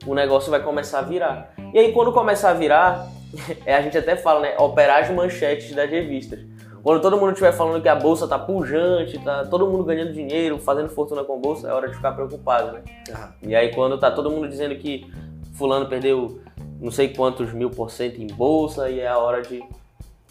[0.06, 1.54] O negócio vai começar a virar.
[1.74, 3.08] E aí quando começar a virar,
[3.66, 4.56] a gente até fala, né?
[4.58, 6.40] Operar as manchetes das revistas.
[6.84, 10.60] Quando todo mundo estiver falando que a bolsa tá pujante, tá todo mundo ganhando dinheiro,
[10.60, 12.82] fazendo fortuna com bolsa, é hora de ficar preocupado, né?
[13.14, 15.10] Ah, E aí quando tá todo mundo dizendo que
[15.58, 16.42] fulano perdeu
[16.82, 19.64] não sei quantos mil por cento em bolsa, e é a hora de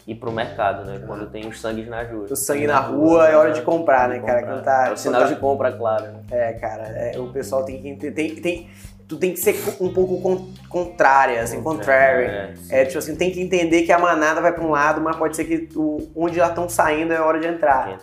[0.05, 1.01] ir pro mercado, né?
[1.07, 2.29] Quando tem os sangues nas ruas.
[2.29, 4.41] O sangue na rua é hora de comprar, né, cara?
[4.41, 4.53] Comprar.
[4.57, 6.03] Quando tá- é o sinal tá- de compra, claro.
[6.03, 6.19] Né?
[6.29, 8.69] É, cara, é, o pessoal tem que tem, tem,
[9.13, 12.25] tu tem que ser um pouco con- contrária, assim, contrary.
[12.25, 15.15] É, É, tipo assim, tem que entender que a manada vai pra um lado, mas
[15.15, 17.99] pode ser que o, onde já estão saindo é hora de entrar.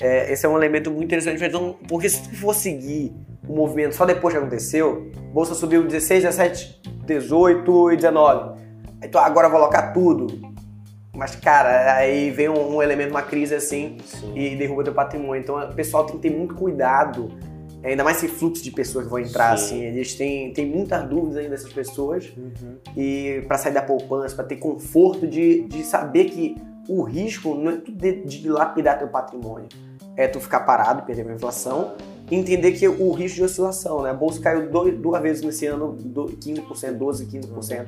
[0.00, 3.12] É, esse é um elemento muito interessante, então, porque se tu for seguir
[3.48, 8.58] o movimento só depois que aconteceu, bolsa subiu 16, 17, 18 e 19.
[9.02, 10.26] Aí tu, agora eu vou alocar tudo.
[11.14, 14.32] Mas, cara, aí vem um, um elemento, uma crise assim, Sim.
[14.36, 15.40] e derruba teu patrimônio.
[15.40, 17.30] Então o pessoal tem que ter muito cuidado,
[17.82, 19.64] ainda mais esse fluxo de pessoas que vão entrar, Sim.
[19.64, 19.84] assim.
[19.84, 22.76] Eles têm, têm muitas dúvidas ainda dessas pessoas Uhum.
[22.96, 26.56] e para sair da poupança, para ter conforto de, de saber que
[26.88, 29.68] o risco não é tu de, de dilapidar teu patrimônio,
[30.16, 31.92] é tu ficar parado e perder a inflação
[32.30, 34.10] e entender que o risco de oscilação, né?
[34.10, 37.86] A bolsa caiu dois- duas vezes nesse ano, do- 15%, 12, 15%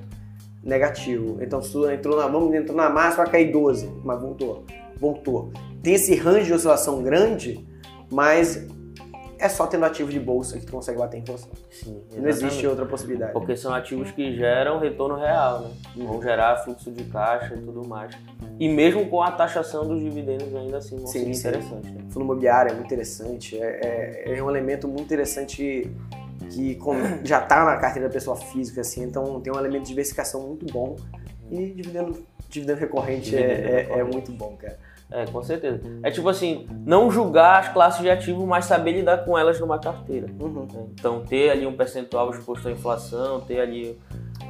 [0.62, 1.38] negativo.
[1.40, 4.64] Então se tu entrou na, vamos, entrou na massa, vai cair 12, mas voltou,
[5.00, 5.50] voltou.
[5.82, 7.64] Tem esse range de oscilação grande,
[8.10, 8.66] mas
[9.38, 11.50] é só tendo ativo de bolsa que tu consegue bater a inflação.
[11.70, 12.66] Sim, Não existe exatamente.
[12.66, 13.32] outra possibilidade.
[13.32, 15.70] Porque são ativos que geram retorno real, né?
[15.96, 16.06] Uhum.
[16.06, 18.10] Vão gerar fluxo de caixa e tudo mais.
[18.58, 21.40] E mesmo com a taxação dos dividendos ainda assim vão Sim, ser sim.
[21.48, 21.90] interessantes.
[21.92, 22.00] Né?
[22.10, 25.90] fundo imobiliário é muito interessante, é, é- é um elemento muito interessante
[26.50, 26.78] que
[27.24, 30.64] já está na carteira da pessoa física, assim, então tem um elemento de diversificação muito
[30.72, 30.96] bom
[31.50, 34.12] e dividendo, dividendo recorrente é- Dividendo é, é recorrente.
[34.12, 34.78] muito bom, cara.
[35.10, 35.80] É, com certeza.
[36.02, 39.78] É tipo assim, não julgar as classes de ativo, mas saber lidar com elas numa
[39.78, 40.28] carteira.
[40.38, 40.68] Uhum.
[40.70, 40.86] né?
[40.92, 43.98] Então, ter ali um percentual exposto à inflação, ter ali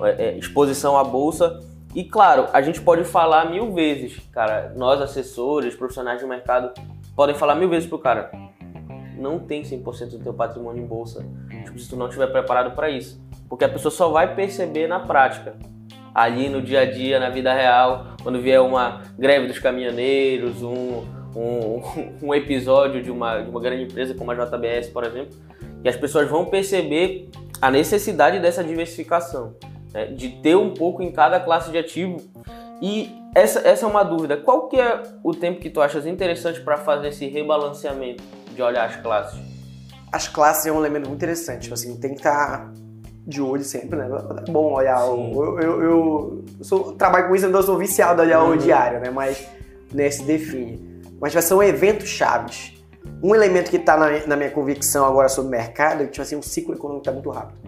[0.03, 1.61] é, é, exposição à bolsa.
[1.95, 6.73] E claro, a gente pode falar mil vezes, cara, nós assessores, profissionais de mercado,
[7.15, 8.31] podem falar mil vezes pro cara,
[9.17, 11.25] não tem 100% do teu patrimônio em bolsa,
[11.65, 13.21] tipo, se tu não estiver preparado para isso.
[13.49, 15.57] Porque a pessoa só vai perceber na prática,
[16.15, 21.03] ali no dia a dia, na vida real, quando vier uma greve dos caminhoneiros, um,
[21.35, 21.81] um,
[22.29, 25.35] um episódio de uma, de uma grande empresa como a JBS, por exemplo,
[25.83, 29.57] e as pessoas vão perceber a necessidade dessa diversificação,
[29.95, 30.09] né?
[30.09, 32.19] de ter um pouco em cada classe de ativo.
[32.83, 34.37] E essa, essa é uma dúvida.
[34.37, 38.23] Qual que é o tempo que tu achas interessante para fazer esse rebalanceamento
[38.55, 39.41] de olhar as classes?
[40.13, 41.63] As classes é um elemento muito interessante.
[41.63, 42.71] Tipo assim, tem que estar
[43.29, 44.09] de olho sempre, né?
[44.47, 45.01] É bom olhar.
[45.03, 45.33] Sim.
[45.35, 48.53] O, eu, eu, eu sou, trabalho com isso, então eu sou viciado a olhar o
[48.53, 48.57] Uhum.
[48.57, 49.11] diário, né?
[49.11, 49.47] Mas
[49.93, 51.03] né, se define.
[51.21, 52.73] Mas vai são eventos chaves.
[53.23, 56.23] Um elemento que está na, na minha convicção agora sobre o mercado é que tipo
[56.23, 57.59] assim, o ciclo econômico está muito rápido.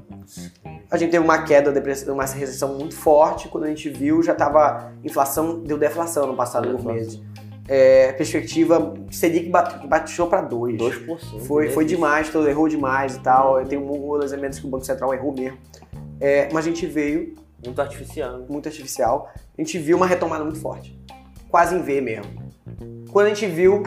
[0.91, 1.73] A gente teve uma queda,
[2.13, 3.49] uma recessão muito forte.
[3.49, 7.21] Quando a gente viu, já estava inflação, deu deflação no passado alguns meses.
[7.73, 9.49] É, perspectiva, Selic
[9.87, 10.77] baixou para 2.
[10.77, 11.41] 2%.
[11.47, 13.65] Foi, foi demais, todo errou demais e tal.
[13.65, 15.57] Tem um dos elementos que o Banco Central errou mesmo.
[16.21, 18.41] É, mas a gente veio, Muito artificial.
[18.49, 20.99] muito artificial, a gente viu uma retomada muito forte.
[21.49, 22.51] Quase em V mesmo.
[23.13, 23.85] Quando a gente viu,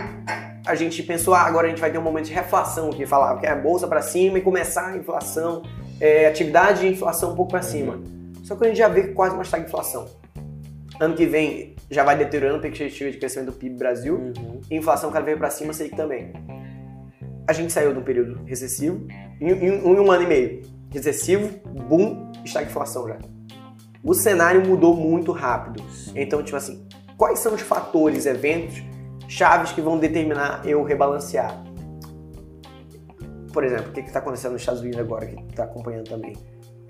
[0.65, 3.37] a gente pensou, ah, agora a gente vai ter um momento de reflação aqui, falava
[3.37, 5.61] que é a bolsa para cima e começar a inflação,
[5.99, 7.99] é, atividade e inflação um pouco para cima.
[8.43, 10.05] Só que a gente já vê quase uma estagflação.
[10.99, 14.61] Ano que vem já vai deteriorando a perspectiva de crescimento do PIB Brasil Uhum.
[14.69, 16.31] e inflação cada vez para cima, sei que também.
[17.47, 19.05] A gente saiu de um período recessivo,
[19.41, 20.61] em, em um, ano e meio.
[20.91, 21.49] Recessivo,
[21.89, 23.17] boom, estagflação já.
[24.03, 25.83] O cenário mudou muito rápido.
[26.15, 28.81] Então, tipo assim, quais são os fatores, eventos,
[29.27, 31.63] chaves que vão determinar eu rebalancear?
[33.51, 36.33] Por exemplo, o que está acontecendo nos Estados Unidos agora, que está acompanhando também?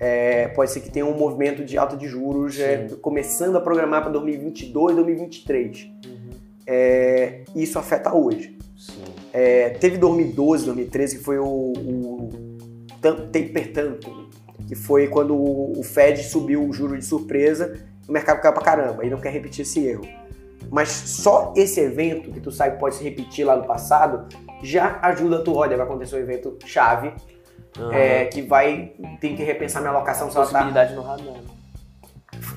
[0.06, 4.02] É, pode ser que tenha um movimento de alta de juros é, começando a programar
[4.02, 5.90] para 2022, 2023.
[6.04, 6.30] Uhum.
[6.66, 8.58] É, isso afeta hoje.
[9.32, 12.28] É, teve 2012, 2013, que foi o, o
[13.00, 14.28] taper tanto,
[14.68, 17.74] que foi quando o, o Fed subiu o juro de surpresa,
[18.06, 20.06] o mercado caiu pra caramba, e não quer repetir esse erro.
[20.70, 24.28] Mas só esse evento, que tu sabe pode se repetir lá no passado,
[24.62, 27.10] já ajuda tu, olha, vai acontecer um evento chave,
[27.78, 27.92] Aham.
[27.92, 31.34] é, que vai, tem que repensar minha alocação, se ela tá no radar.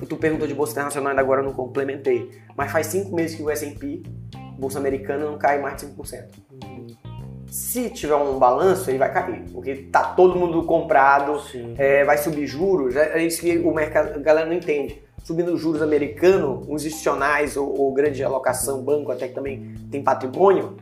[0.08, 2.30] Tu perguntou de Bolsa Internacional, ainda agora eu não complementei.
[2.56, 4.02] Mas faz cinco meses que o S&P,
[4.58, 6.24] Bolsa Americana, não cai mais de 5%.
[7.50, 9.44] Se tiver um balanço, ele vai cair.
[9.52, 11.40] Porque tá todo mundo comprado,
[11.76, 12.94] é, vai subir juros.
[12.94, 15.02] É é isso que o mercado, a galera não entende.
[15.24, 20.02] Subindo os juros americanos, os institucionais ou, ou grande alocação, banco até que também tem
[20.02, 20.76] patrimônio,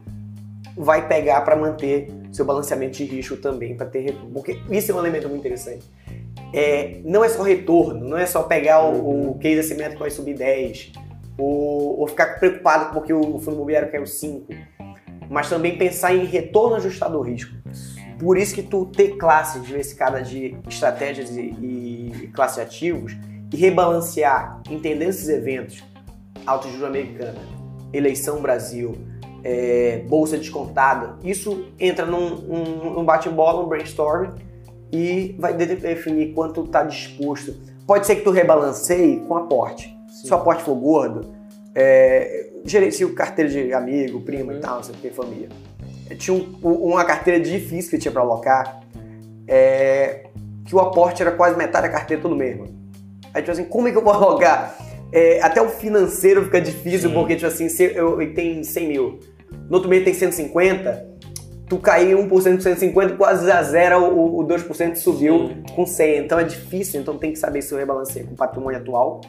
[0.77, 4.31] vai pegar para manter seu balanceamento de risco também, para ter retorno.
[4.31, 5.91] Porque isso é um elemento muito interessante.
[6.53, 10.35] É, não é só retorno, não é só pegar o, o case assimétrico vai subir
[10.35, 10.93] 10,
[11.39, 14.53] ou, ou ficar preocupado porque o fundo imobiliário caiu 5,
[15.29, 17.55] mas também pensar em retorno ajustado ao risco.
[18.19, 23.17] Por isso que tu ter classes diversificadas de estratégias e, e de ativos
[23.53, 25.85] e rebalancear, entendendo esses eventos,
[26.47, 27.39] alto juro americana,
[27.93, 28.97] eleição Brasil,
[29.49, 34.33] é, bolsa descontada, isso entra num, num- num bate-bola, um brainstorming
[34.93, 37.55] e vai de- definir quanto está disposto.
[37.87, 39.97] Pode ser que tu rebalanceie com aporte.
[40.09, 41.33] Se o aporte for gordo,
[41.77, 44.61] é, gerencio carteira de amigo, primo e Uhum.
[44.61, 45.49] tal, não sei o que, família.
[46.11, 48.81] Eu tinha um- um- uma carteira difícil que eu tinha para alocar,
[49.47, 50.25] é,
[50.65, 52.75] que o aporte era quase metade da carteira todo mês, mano.
[53.33, 54.77] Aí, tipo assim, como é que eu vou alocar?
[55.13, 57.15] É, até o financeiro fica difícil, Sim.
[57.15, 59.21] porque, tipo assim, se eu, eu tenho 100 mil,
[59.69, 61.17] no outro mês tem 150,
[61.69, 65.63] tu cair 1% de 150, quase já zera o, o 2% subiu Sim.
[65.75, 66.25] com 100.
[66.25, 69.21] Então é difícil, então tem que saber se tu rebalanceia com o patrimônio atual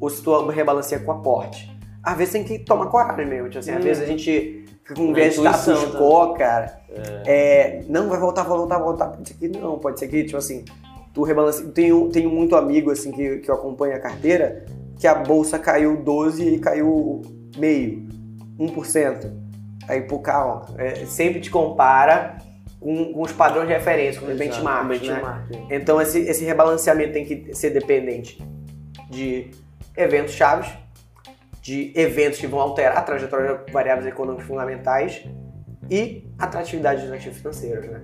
[0.00, 1.70] ou se tu rebalanceia com aporte.
[2.02, 3.82] Às vezes tem que tomar coragem mesmo, tipo assim, às Hum.
[3.82, 6.80] vezes a gente fica com um viés de status quo, cara.
[7.26, 7.80] É.
[7.80, 9.08] É, não, vai voltar, vai voltar, vai voltar.
[9.08, 10.64] Pode ser que não, pode ser que, tipo assim,
[11.12, 11.68] tu rebalanceia.
[11.70, 14.64] Tenho, tenho muito amigo, assim, que, que eu acompanho a carteira,
[14.98, 17.20] que a bolsa caiu 12 e caiu
[17.58, 18.08] meio,
[18.58, 19.32] 1%.
[19.88, 22.38] Aí, pô, calma, é, sempre te compara
[22.80, 25.14] com, com os padrões de referência, com os benchmarks, né?
[25.14, 25.50] benchmark.
[25.70, 28.42] Então esse, esse rebalanceamento tem que ser dependente
[29.10, 29.50] de
[29.96, 30.70] eventos chaves,
[31.62, 35.24] de eventos que vão alterar a trajetória de variáveis econômicas fundamentais
[35.90, 38.02] e atratividade dos ativos financeiros, né?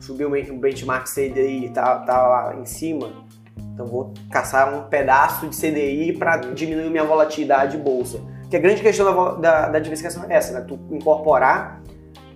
[0.00, 3.26] Subiu o benchmark CDI, tá, tá lá em cima,
[3.72, 8.20] então vou caçar um pedaço de CDI para diminuir minha volatilidade de bolsa.
[8.50, 10.64] Que a grande questão da, da, da diversificação é essa, né?
[10.66, 11.82] Tu incorporar,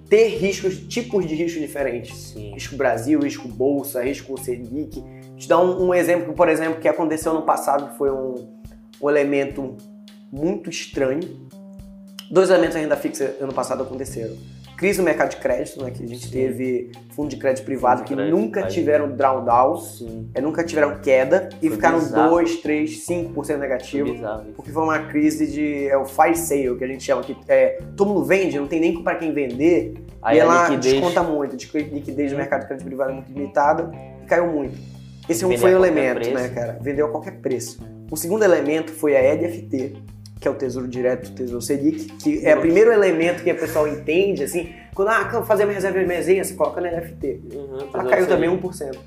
[0.09, 2.53] ter riscos, tipos de riscos diferentes Sim.
[2.53, 5.03] risco Brasil, risco Bolsa, risco Selic.
[5.37, 8.35] Te dar um, um exemplo, por exemplo, que aconteceu no passado, que foi um,
[9.01, 9.77] um elemento
[10.33, 11.49] muito estranho.
[12.31, 14.37] Dois elementos da renda fixa ano passado aconteceram.
[14.81, 16.31] Crise no mercado de crédito, né, que a gente Sim.
[16.33, 18.71] teve fundo de crédito privado de que crédito, nunca aí.
[18.71, 20.31] tiveram drawdown, Sim.
[20.35, 22.31] é, nunca tiveram queda e Foi ficaram bizarro.
[22.31, 24.11] 2, 3, 5% Foi negativo.
[24.11, 24.53] bizarro isso.
[24.57, 25.87] Porque foi uma crise de.
[25.87, 28.81] É o fire sale, que a gente chama, que é, todo mundo vende, não tem
[28.81, 29.93] nem para quem vender.
[30.23, 33.31] Aí e ela liquidez- desconta muito, de- liquidez do mercado de crédito privado é muito
[33.31, 33.91] limitada
[34.23, 34.79] e caiu muito.
[35.29, 36.35] Esse foi a um qualquer elemento, preço.
[36.35, 36.79] né, cara?
[36.81, 37.79] Vendeu a qualquer preço.
[38.11, 39.93] O segundo elemento foi a EDFT,
[40.41, 43.55] que é o Tesouro Direto, o Tesouro Selic, que é o primeiro elemento que a
[43.55, 47.41] pessoa entende, assim, quando, ah, fazer minha reserva de emergência, você coloca na EDFT.
[47.53, 48.99] Uhum, Ela Tesouro caiu também 1%.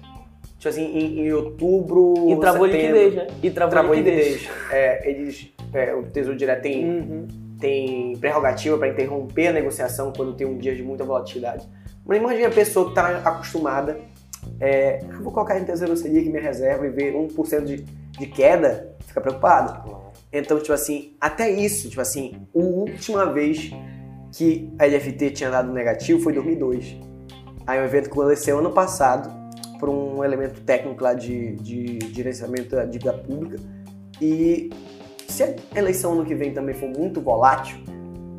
[0.59, 3.27] Tipo assim, em, em outubro, E travou liquidez, né?
[3.41, 4.47] E travou, Travou liquidez.
[4.71, 7.27] É, eles, é, o Tesouro Direto tem, Uhum.
[7.59, 11.67] tem prerrogativa para interromper a negociação quando tem um dia de muita volatilidade.
[12.05, 13.97] Mas imagine a pessoa que está acostumada,
[14.59, 18.95] é, eu vou colocar em Tesouro Selic minha reserva e ver 1% de, de queda,
[19.05, 20.02] fica preocupado.
[20.33, 23.71] Então, tipo assim, até isso, tipo assim, a última vez
[24.31, 26.97] que a LFT tinha dado negativo foi em 2002.
[27.67, 29.31] Aí um evento que aconteceu ano passado
[29.79, 33.57] por um elemento técnico lá de, de gerenciamento da dívida pública.
[34.19, 34.71] E
[35.27, 37.77] se a eleição ano que vem também for muito volátil,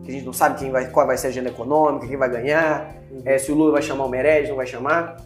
[0.03, 2.29] que a gente não sabe quem vai, qual vai ser a agenda econômica, quem vai
[2.29, 2.93] ganhar,
[3.25, 5.17] é, se o Lula vai chamar o Meirelles, não vai chamar,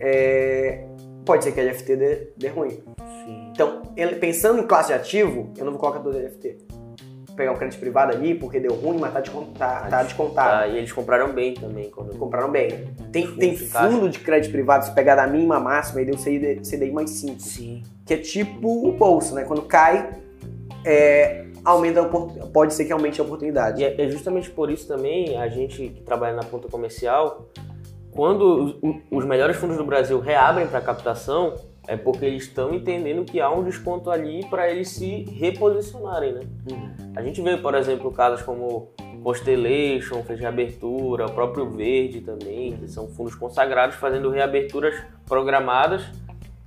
[0.00, 0.84] é,
[1.24, 2.82] pode ser que a LFT dê, dê ruim.
[3.24, 3.50] Sim.
[3.52, 6.58] Então, ele- pensando em classe de ativo, eu não vou colocar todo LFT.
[7.26, 10.50] Vou pegar o crédito privado ali porque deu ruim, mas tá, descont- tá- tá descontado.
[10.60, 11.90] Tá, e eles compraram bem também.
[11.90, 12.16] Quando...
[12.18, 12.86] Compraram bem.
[13.10, 13.90] Tem, Fundo tem de caixa.
[13.90, 17.40] fundo de crédito privado, se pegar da mínima máxima e deu CDI, CDI mais 5.
[17.40, 17.82] Sim.
[18.04, 19.44] Que é tipo o bolso, né?
[19.44, 20.10] Quando cai,
[20.84, 22.04] é, aumenta
[22.52, 23.80] pode ser que aumente a oportunidade.
[23.80, 27.48] E é é justamente por isso também, a gente que trabalha na ponta comercial,
[28.10, 31.54] quando os, os melhores fundos do Brasil reabrem para captação,
[31.88, 36.40] é porque eles estão entendendo que há um desconto ali para eles se reposicionarem, né?
[37.16, 38.88] A gente vê, por exemplo, casos como
[39.22, 44.94] Constellation, fez reabertura, o próprio Verde também, que são fundos consagrados fazendo reaberturas
[45.26, 46.02] programadas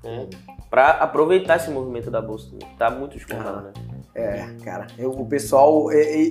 [0.04, 0.28] né,
[0.70, 3.72] para aproveitar esse movimento da bolsa, está muito descontado, né?
[4.14, 5.92] É, cara, eu- o pessoal.
[5.92, 6.30] é, é,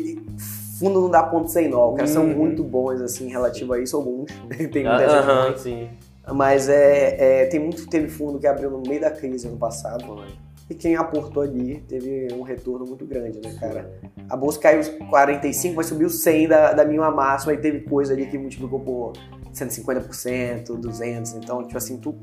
[0.78, 1.90] fundo não dá ponto sem nó.
[1.90, 2.34] Os caras são Uhum.
[2.34, 4.30] muito bons, assim, relativo a isso, alguns.
[4.72, 5.88] tem muita gente Aham, sim.
[6.32, 10.24] Mas é, é, tem muito teve fundo que abriu no meio da crise ano passado.
[10.68, 13.92] E quem aportou ali teve um retorno muito grande, né, cara?
[14.30, 18.14] A bolsa caiu os 45, mas subiu 100 da, da mínima máxima e teve coisa
[18.14, 19.12] ali que multiplicou por
[19.52, 21.36] 150%, 200%.
[21.36, 22.14] Então, tipo assim, tu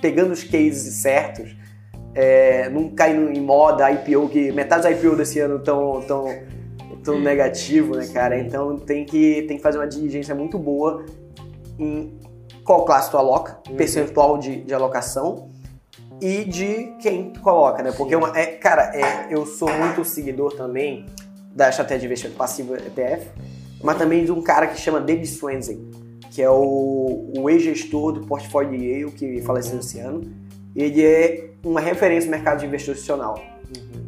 [0.00, 1.54] pegando os cases certos,
[2.14, 6.26] é, não caindo em moda IPO, que metade dos IPO desse ano estão tão,
[7.04, 8.38] tão negativo, né, cara?
[8.38, 11.04] Então tem que, tem que fazer uma diligência muito boa
[11.78, 12.18] em
[12.70, 13.74] qual classe tu aloca, Uhum.
[13.74, 15.50] percentual de, de alocação
[16.20, 17.90] e de quem tu coloca, né?
[17.90, 21.06] Porque, uma, é, cara, é, eu sou muito seguidor também
[21.52, 23.26] da estratégia de investimento passivo ETF,
[23.82, 25.90] mas também de um cara que chama David Swensen,
[26.30, 30.20] que é o, o ex-gestor do portfólio de Yale, que faleceu esse ano.
[30.76, 33.42] Ele é uma referência no mercado de investimento institucional,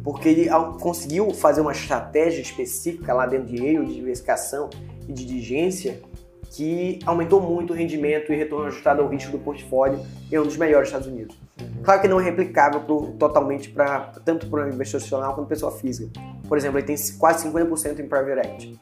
[0.05, 0.49] porque ele
[0.79, 4.69] conseguiu fazer uma estratégia específica lá dentro de Yale, de diversificação
[5.05, 6.01] e de diligência,
[6.53, 9.99] que aumentou muito o rendimento e retorno ajustado ao risco do portfólio
[10.31, 11.35] é um dos melhores dos Estados Unidos.
[11.83, 15.71] Claro que não é replicável pro- totalmente para tanto para o investidor institucional quanto pessoa
[15.71, 16.11] física.
[16.47, 18.79] Por exemplo, ele tem quase 50% em private equity,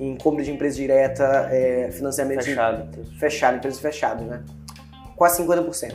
[0.00, 3.04] em compra de empresa direta, é, financiamento de- Fechado.
[3.20, 4.42] fechado, empresas fechadas, né?
[5.14, 5.94] Quase 50%.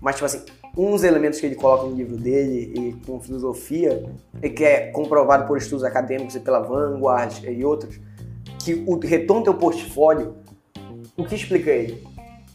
[0.00, 0.40] Mas, tipo assim,
[0.74, 4.04] uns elementos que ele coloca no livro dele e com filosofia,
[4.42, 8.00] e que é comprovado por estudos acadêmicos e pela Vanguard e outros,
[8.64, 10.34] que o retorno do teu portfólio,
[11.16, 12.02] o que explica ele?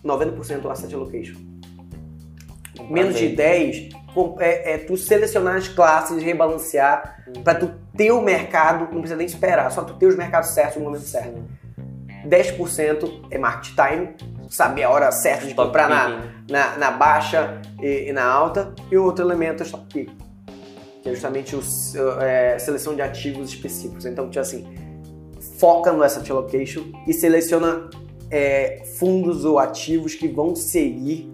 [0.04, 1.36] 90% asset allocation.
[2.90, 8.22] Menos de 10 com- é, é tu selecionar as classes, rebalancear, pra tu ter o
[8.22, 11.44] mercado, não precisa nem esperar, só tu ter os mercados certos no momento certo.
[12.28, 14.16] 10% é market time,
[14.50, 18.74] saber a hora certa de comprar na, na, na baixa e, e na alta.
[18.92, 20.10] E o outro elemento é o stock pick,
[21.02, 21.56] que é justamente
[22.56, 24.06] a seleção de ativos específicos.
[24.06, 24.68] Então, tipo assim,
[25.58, 27.90] foca no asset allocation e seleciona
[28.32, 31.30] é, fundos ou ativos que vão seguir,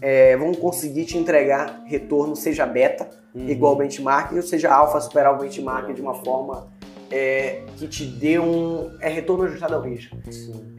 [0.00, 3.50] é, vão conseguir te entregar retorno, seja beta, Uhum.
[3.50, 6.68] igual o benchmark, ou seja alfa, superar o benchmark de uma forma
[7.10, 10.16] é, que te dê um é, retorno ajustado ao risco.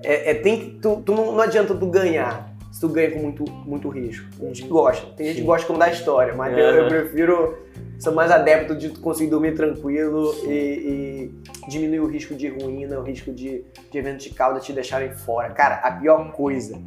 [0.03, 3.19] É, é, tem que, tu, tu não, não adianta tu ganhar se tu ganha com
[3.19, 4.27] muito, muito risco.
[4.39, 7.57] Tem gente que gosta, tem gente que gosta como da história, mas eu, eu prefiro,
[7.99, 11.31] sou mais adepto de conseguir dormir tranquilo e,
[11.65, 15.11] e diminuir o risco de ruína, o risco de, de eventos de cauda te deixarem
[15.11, 15.49] fora.
[15.51, 16.79] Cara, a pior coisa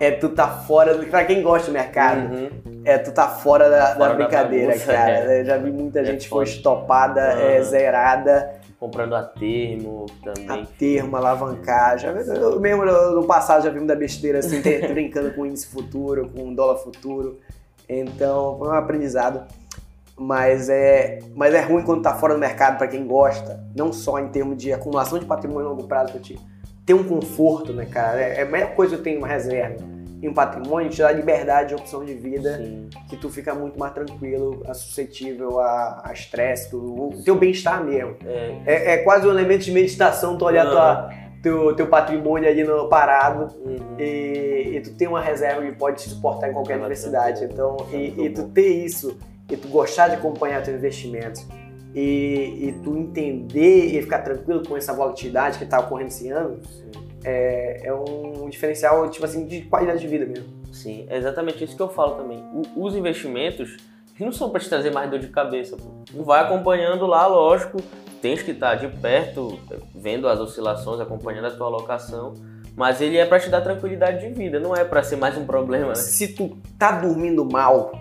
[0.00, 2.82] é tu tá fora, do, pra quem gosta do mercado, Uhum.
[2.84, 5.10] é tu tá fora da, da Fora da brincadeira, bagunça, cara.
[5.34, 5.40] é.
[5.40, 7.64] Eu já vi muita É gente foi estopada, é, Aham.
[7.64, 10.64] zerada, Comprando a termo a também.
[10.78, 11.98] termo, alavancar.
[11.98, 16.28] Já, vi- eu mesmo no passado já vi muita besteira assim, brincando com índice futuro,
[16.30, 17.40] com dólar futuro.
[17.88, 19.42] Então foi um aprendizado.
[20.18, 24.18] Mas é, mas é ruim quando tá fora do mercado para quem gosta, não só
[24.18, 26.38] em termos de acumulação de patrimônio a longo prazo pra ti.
[26.84, 28.20] Ter um conforto, né, cara?
[28.20, 29.76] É, é a melhor coisa que eu tenho uma reserva.
[30.20, 32.88] em um patrimônio te dá liberdade de opção de vida Sim.
[33.08, 38.16] que tu fica muito mais tranquilo, a- suscetível a estresse, o teu bem-estar mesmo.
[38.26, 41.10] É, É, é quase um elemento de meditação, tu olhar tua,
[41.40, 43.76] teu, teu patrimônio ali no parado uhum.
[43.96, 47.44] e, e tu tem uma reserva que pode te suportar em qualquer Ela adversidade.
[47.44, 49.16] Então, é e, e tu ter isso,
[49.50, 51.46] e tu gostar de acompanhar teus investimentos,
[51.94, 56.60] e, e tu entender e ficar tranquilo com essa volatilidade que está ocorrendo esse ano,
[57.24, 60.46] é, é um diferencial, tipo assim, de qualidade de vida mesmo.
[60.72, 62.38] Sim, é exatamente isso que eu falo também.
[62.52, 63.76] O- os investimentos
[64.20, 65.76] não são para te trazer mais dor de cabeça.
[65.76, 65.84] Pô.
[66.06, 67.78] Tu vai acompanhando lá, lógico,
[68.20, 69.58] tens que estar de perto,
[69.94, 72.34] vendo as oscilações, acompanhando a tua alocação,
[72.76, 75.44] mas ele é para te dar tranquilidade de vida, não é para ser mais um
[75.46, 75.94] problema, né?
[75.94, 77.92] Se tu tá dormindo mal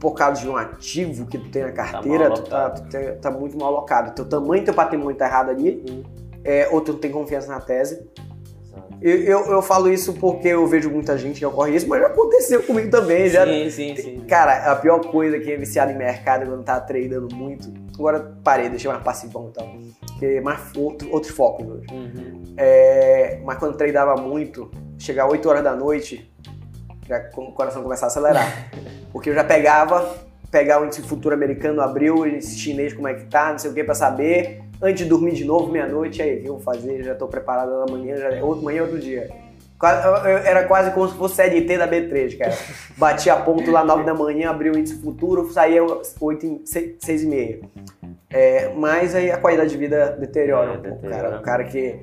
[0.00, 3.12] por causa de um ativo que tu tem na carteira, mal tu, tá, tu te-
[3.20, 4.12] tá muito mal alocado.
[4.14, 6.04] Teu tamanho, teu patrimônio tá errado ali,
[6.42, 8.02] é, ou tu não tem confiança na tese.
[9.02, 12.08] Eu, eu, eu falo isso porque eu vejo muita gente que ocorre isso, mas já
[12.08, 13.28] aconteceu comigo também.
[13.28, 14.20] Já, Sim, sim, sim.
[14.28, 17.72] Cara, a pior coisa que é viciado em mercado quando tá tradando muito.
[17.94, 19.68] Agora parei, deixei mais passivão e tal.
[20.06, 21.86] Porque é mais outro, outros focos hoje.
[21.90, 22.42] Uhum.
[22.58, 26.30] É, mas quando tradava muito, chegar 8 horas da noite,
[27.10, 28.70] já com- o coração começava a acelerar.
[29.12, 30.14] Porque eu já pegava,
[30.50, 33.70] pegar o índice futuro americano, abriu, o índice chinês, como é que tá, não sei
[33.70, 34.62] o que, pra saber.
[34.82, 37.02] Antes de dormir de novo, meia-noite, aí, vou fazer?
[37.02, 39.28] Já tô preparado amanhã, já é outro, amanhã é outro dia.
[39.78, 42.52] Quase- eu- eu- Era quase como se fosse CLT da B3, cara.
[42.96, 45.82] Batia a ponto lá 9 da manhã, abria o índice futuro, saía
[46.20, 47.60] 8 6 e meia.
[48.28, 51.22] É, mas aí a qualidade de vida deteriora É, um pouco, deteriora.
[51.30, 51.38] cara.
[51.38, 51.98] O cara que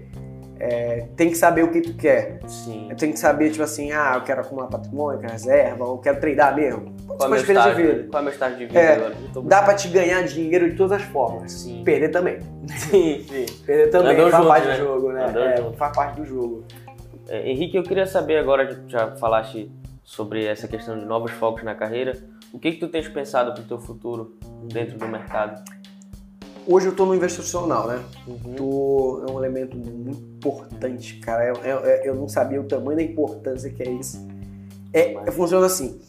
[0.60, 2.40] é, tem que saber o que tu quer.
[2.48, 2.90] Sim.
[2.98, 5.98] Tem que saber, tipo assim, ah, eu quero acumular patrimônio, eu quero reserva, ou eu
[6.00, 6.96] quero tradar mesmo.
[7.08, 8.10] Qual é meu experiência de estágio, vida.
[8.12, 9.16] qual é meu estágio de vida É, agora?
[9.44, 11.52] Dá pra te ganhar dinheiro de todas as formas.
[11.52, 11.84] Sim.
[11.84, 12.40] Perder também.
[12.78, 13.46] Sim, sim.
[13.66, 14.78] Perder também faz junto, parte né?
[14.78, 15.26] do jogo, né?
[15.58, 16.64] É, faz parte do jogo.
[17.30, 19.72] É, Henrique, eu queria saber agora, já- já falaste
[20.04, 22.14] sobre essa questão de novos focos na carreira,
[22.54, 24.38] o que que tu tens pensado para o teu futuro
[24.72, 25.62] dentro do mercado?
[26.70, 28.04] Hoje eu tô no institucional, né?
[28.28, 28.54] Uhum.
[28.56, 31.46] Tô, é um elemento muito importante, cara.
[31.48, 34.28] Eu, eu- eu- eu não sabia o tamanho da importância que é isso.
[34.92, 36.00] É, Mas- funciona assim.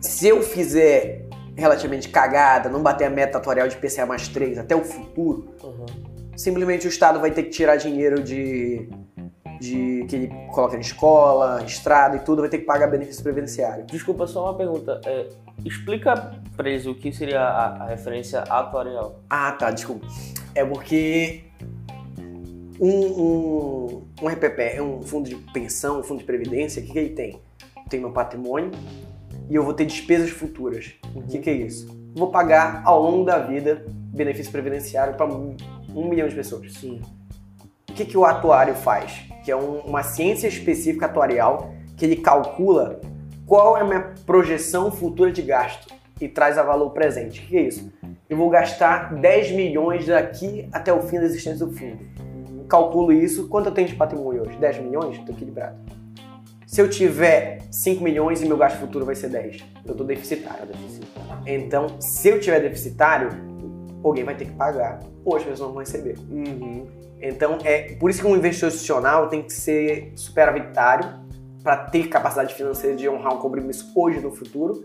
[0.00, 1.26] Se eu fizer
[1.56, 5.86] relativamente cagada, não bater a meta atuarial de PCA mais 3 até o futuro, Uhum.
[6.36, 8.90] simplesmente o Estado vai ter que tirar dinheiro de,
[9.60, 13.84] de que ele coloca em escola, estrada e tudo, vai ter que pagar benefício previdenciário.
[13.86, 15.00] Desculpa, só uma pergunta.
[15.04, 15.28] É,
[15.64, 19.20] explica para eles o que seria a, a referência atuarial.
[19.28, 20.06] Ah, tá, desculpa.
[20.54, 21.44] É porque
[22.80, 26.92] um, um, um RPP é um fundo de pensão, um fundo de previdência, o que,
[26.92, 27.40] que ele tem?
[27.88, 28.70] Tem meu patrimônio
[29.48, 30.94] e eu vou ter despesas futuras.
[31.14, 31.86] O que, que é isso?
[32.14, 35.56] Vou pagar ao longo da vida benefício previdenciário para um,
[35.94, 36.72] um milhão de pessoas.
[36.72, 37.00] Sim.
[37.96, 39.22] Que, que o atuário faz?
[39.44, 43.00] Que é um- uma ciência específica atuarial que ele calcula
[43.46, 47.40] qual é a minha projeção futura de gasto e traz a valor presente.
[47.40, 47.90] O que, é isso?
[48.28, 51.98] Eu vou gastar 10 milhões daqui até o fim da existência do fundo.
[52.68, 53.48] Calculo isso.
[53.48, 54.58] Quanto eu tenho de patrimônio hoje?
[54.58, 55.16] 10 milhões?
[55.16, 55.76] Estou equilibrado.
[56.66, 60.66] Se eu tiver 5 milhões e meu gasto futuro vai ser 10, eu estou deficitário.
[61.46, 63.30] Então, se eu tiver deficitário,
[64.02, 66.16] alguém vai ter que pagar ou as pessoas vão receber.
[66.28, 66.86] Uhum.
[67.20, 71.08] Então, é por isso que um investidor institucional tem que ser superavitário
[71.62, 74.84] para ter capacidade financeira de honrar um compromisso hoje no futuro.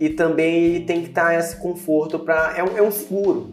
[0.00, 2.56] E também tem que estar esse conforto para.
[2.56, 3.48] É, um- é um seguro.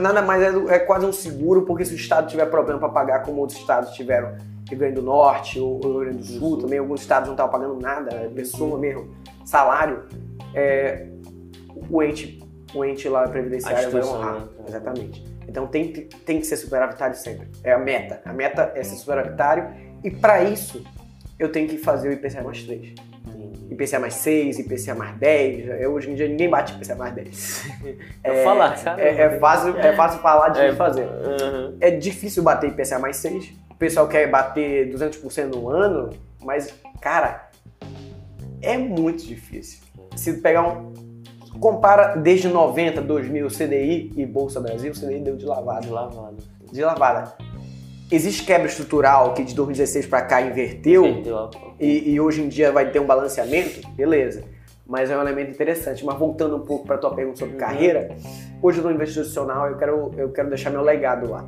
[0.00, 3.22] Nada mais é, é quase um seguro, porque se o Estado tiver problema para pagar,
[3.22, 4.36] como outros estados tiveram,
[4.68, 7.78] Rio Grande do Norte ou Rio Grande do Sul, também alguns estados não estavam pagando
[7.80, 9.10] nada, é pessoa mesmo,
[9.44, 10.04] salário,
[10.54, 11.06] é,
[11.88, 12.42] o ente,
[12.74, 14.34] o ente lá previdenciário vai honrar.
[14.40, 14.48] né?
[14.68, 15.29] Exatamente.
[15.50, 17.48] Então tem, que- tem que ser superavitário sempre.
[17.64, 18.20] É a meta.
[18.24, 19.68] A meta é ser superavitário
[20.04, 20.84] e para isso
[21.38, 22.94] eu tenho que fazer o IPCA mais 3.
[23.26, 23.74] Entendi.
[23.74, 25.68] IPCA mais 6, IPCA mais 10.
[25.80, 27.64] Eu, hoje em dia ninguém bate IPCA mais 10.
[28.22, 29.02] É, falar, cara.
[29.02, 30.76] É, é fácil, é fácil falar, difícil É.
[30.76, 31.04] fazer.
[31.04, 31.76] Uhum.
[31.80, 33.52] É difícil bater IPCA mais 6.
[33.70, 36.10] O pessoal quer bater 200% no ano,
[36.44, 37.48] mas, cara,
[38.62, 39.80] é muito difícil.
[40.14, 40.92] Se pegar um.
[41.58, 45.80] Compara desde 90, 2000, CDI e Bolsa Brasil, o CDI deu de lavada.
[45.80, 46.36] De lavado.
[46.72, 47.34] De lavada.
[48.10, 52.72] Existe quebra estrutural que de 2016 para cá inverteu a- e, e hoje em dia
[52.72, 54.42] vai ter um balanceamento, beleza.
[54.86, 56.04] Mas é um elemento interessante.
[56.04, 57.60] Mas voltando um pouco para tua pergunta sobre Uhum.
[57.60, 58.08] carreira,
[58.60, 61.46] hoje eu estou investidor institucional eu quero, eu quero deixar meu legado lá.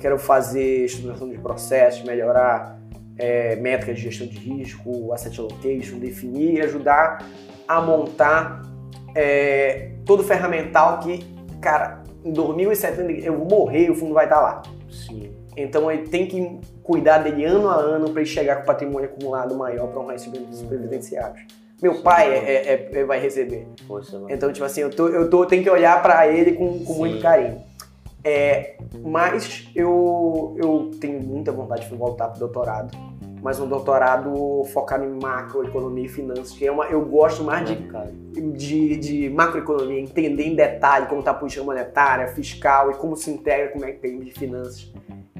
[0.00, 2.78] Quero fazer estruturação de processos, melhorar
[3.18, 7.24] é, métricas de gestão de risco, asset allocation, definir e ajudar
[7.66, 8.62] a montar
[9.16, 11.24] é, todo ferramental que,
[11.60, 14.62] cara, em 2070 eu vou morrer e o fundo vai estar lá.
[14.90, 15.30] Sim.
[15.56, 19.54] Então ele tem que cuidar dele ano a ano para ele chegar com patrimônio acumulado
[19.56, 21.46] maior para honrar esses benefícios previdenciários.
[21.82, 23.66] Meu pai é, é- é- vai receber.
[23.88, 24.20] Poxa.
[24.28, 26.98] Então, tipo assim, eu, tô, eu tô, tenho que olhar pra ele com, com Sim.
[26.98, 27.62] muito carinho.
[28.22, 32.96] É, mas eu, eu tenho muita vontade de voltar pro doutorado.
[33.46, 37.76] Mas um doutorado focado em macroeconomia e finanças, que é uma, eu gosto mais de,
[38.56, 43.30] de, de macroeconomia, entender em detalhe como está a política monetária, fiscal e como se
[43.30, 44.92] integra com o mecanismo de finanças.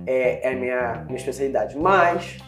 [0.07, 1.76] É, é a minha, minha especialidade.
[1.76, 2.38] Mas,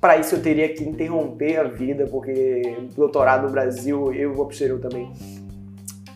[0.00, 2.62] para isso, eu teria que interromper a vida, porque
[2.96, 5.12] doutorado no Brasil, eu vou pro também.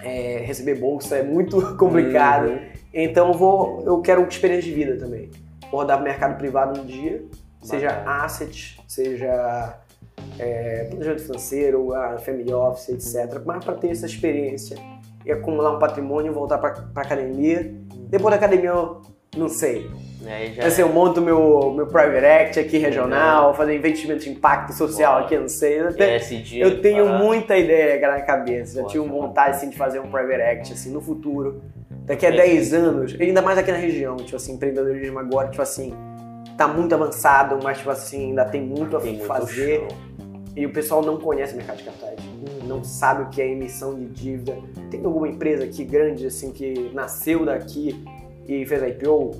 [0.02, 2.48] é, receber bolsa é muito complicado.
[2.48, 2.58] Uhum.
[2.94, 5.28] Então eu vou, eu quero experiência de vida também.
[5.70, 7.22] Vou rodar pro mercado privado um dia,
[7.62, 8.24] seja Bacana.
[8.24, 9.78] asset, seja
[10.38, 13.40] é, planejamento financeiro, a family office, etc.
[13.44, 14.76] Mas para ter essa experiência
[15.24, 17.74] e acumular um patrimônio, voltar para academia.
[18.08, 19.00] Depois da academia eu
[19.36, 19.90] não sei.
[20.26, 24.72] Aí já ser eu monto meu, meu private act aqui regional, fazer investimento de impacto
[24.72, 25.24] social Boa.
[25.24, 25.80] aqui, não sei.
[25.80, 26.20] Eu é
[26.60, 27.24] eu tenho parada.
[27.24, 28.74] muita ideia na cabeça.
[28.74, 31.62] Já Boa, tive tá vontade assim, de fazer um private act assim, no futuro.
[32.04, 32.36] Daqui a É.
[32.36, 35.94] 10 anos, ainda mais aqui na região, tipo assim, empreendedorismo agora, tipo assim,
[36.56, 39.86] tá muito avançado, mas tipo assim, ainda tem muito a Tem fazer.
[40.54, 42.18] E o pessoal não conhece o mercado de capitais.
[42.66, 44.56] Não sabe o que é emissão de dívida.
[44.90, 48.04] Tem alguma empresa aqui grande, assim, que nasceu daqui
[48.46, 49.30] e fez IPO?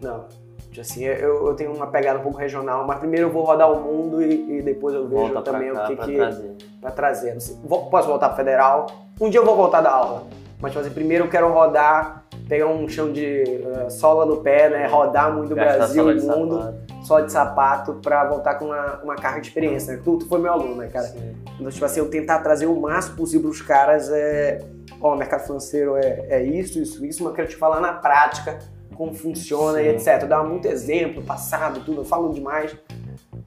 [0.00, 0.24] Não.
[0.70, 3.70] Tipo Assim, eu, eu tenho uma pegada um pouco regional, mas primeiro eu vou rodar
[3.72, 6.56] o mundo e, e depois eu vejo Volta também cá o que, pra que trazer.
[6.80, 7.40] pra trazer.
[7.40, 8.86] Sei, vou- posso voltar pro federal?
[9.20, 10.24] Um dia eu vou voltar da aula.
[10.60, 14.70] Mas tipo assim, primeiro eu quero rodar, pegar um chão de eh, sola no pé,
[14.70, 14.86] né?
[14.86, 19.40] Rodar muito o Brasil e mundo só de sapato pra voltar com uma, uma carga
[19.40, 19.94] de experiência.
[19.94, 20.02] Né?
[20.04, 21.06] Tu, tu foi meu aluno, né, cara?
[21.06, 21.34] Sim.
[21.58, 24.58] Então, tipo assim, eu tentar trazer o máximo possível pros caras é.
[25.00, 27.92] Ó, o mercado financeiro é, é isso, isso, isso, mas eu quero te falar na
[27.92, 28.58] prática
[28.96, 30.10] como funciona e Sim.
[30.10, 30.26] etc.
[30.26, 32.76] Dar muito exemplo, passado, tudo, eu falo demais.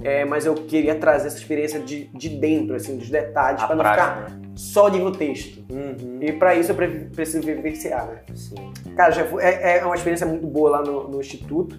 [0.04, 3.76] É, mas eu queria trazer essa experiência de, de dentro, assim, dos detalhes, A pra
[3.76, 4.41] não ficar né?
[4.56, 5.64] só de no texto.
[5.72, 6.18] Uhum.
[6.22, 8.22] E pra isso eu pre- preciso vivenciar, né?
[8.36, 8.72] Sim.
[8.95, 11.78] Cara, já foi- é, é uma experiência muito boa lá no, no Instituto,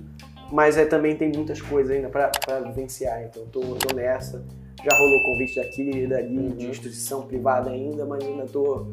[0.52, 2.30] mas é, também tem muitas coisas ainda pra
[2.66, 4.44] vivenciar, então tô, tô nessa.
[4.84, 6.48] Já rolou convite daqui e dali, Uhum.
[6.56, 8.86] de instituição privada ainda, mas ainda tô,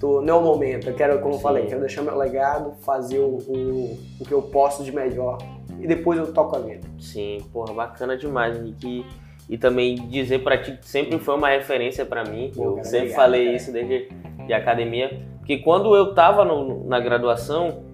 [0.00, 0.20] tô.
[0.20, 1.42] Não é o momento, eu quero, como eu Sim.
[1.42, 5.38] falei, quero deixar meu legado, fazer o, o, o que eu posso de melhor
[5.80, 6.86] e depois eu toco a vida.
[6.98, 9.04] Sim, porra, bacana demais, Henrique.
[9.48, 12.50] E também dizer pra ti que sempre foi uma referência pra mim.
[12.54, 13.56] Pô, eu cara, sempre obrigado, falei cara.
[13.56, 14.08] isso desde
[14.46, 15.20] de academia.
[15.38, 17.84] Porque quando eu tava no- na graduação,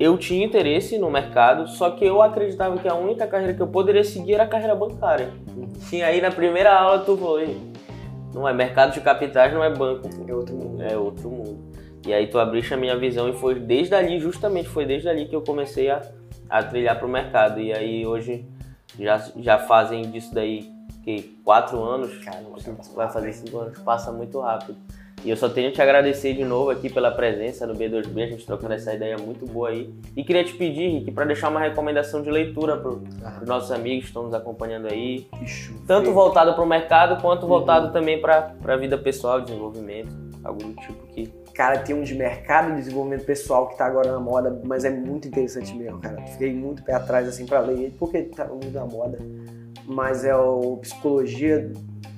[0.00, 3.66] eu tinha interesse no mercado, só que eu acreditava que a única carreira que eu
[3.66, 5.28] poderia seguir era a carreira bancária.
[5.92, 7.56] E aí na primeira aula tu falou, "Ei,
[8.34, 10.08] não é mercado de capitais, não é banco.
[10.26, 10.82] É outro mundo.
[10.82, 11.58] É outro mundo.
[12.06, 15.26] E aí tu abriste a minha visão e foi desde ali, justamente foi desde ali
[15.26, 16.00] que eu comecei a,
[16.48, 17.60] a trilhar pro mercado.
[17.60, 18.44] E aí hoje
[18.98, 20.70] já, já fazem disso daí
[21.04, 22.56] que quatro anos, Caramba,
[22.94, 24.76] vai fazer cinco anos, passa muito rápido.
[25.24, 28.46] E eu só tenho te agradecer de novo aqui pela presença no B2B, a gente
[28.46, 29.92] trocando essa ideia muito boa aí.
[30.16, 32.90] E queria te pedir, Rick, para deixar uma recomendação de leitura para
[33.24, 35.26] Ah, os nossos amigos que estão nos acompanhando aí,
[35.86, 37.48] tanto voltado para o mercado quanto Uhum.
[37.48, 40.10] voltado também para a vida pessoal, desenvolvimento,
[40.44, 44.12] algo do tipo que Cara, tem um de mercado e desenvolvimento pessoal que tá agora
[44.12, 46.20] na moda, mas é muito interessante mesmo, cara.
[46.26, 49.18] Fiquei muito pé atrás, assim, pra ler ele, porque tá muito na moda.
[49.86, 51.72] Mas é o Psicologia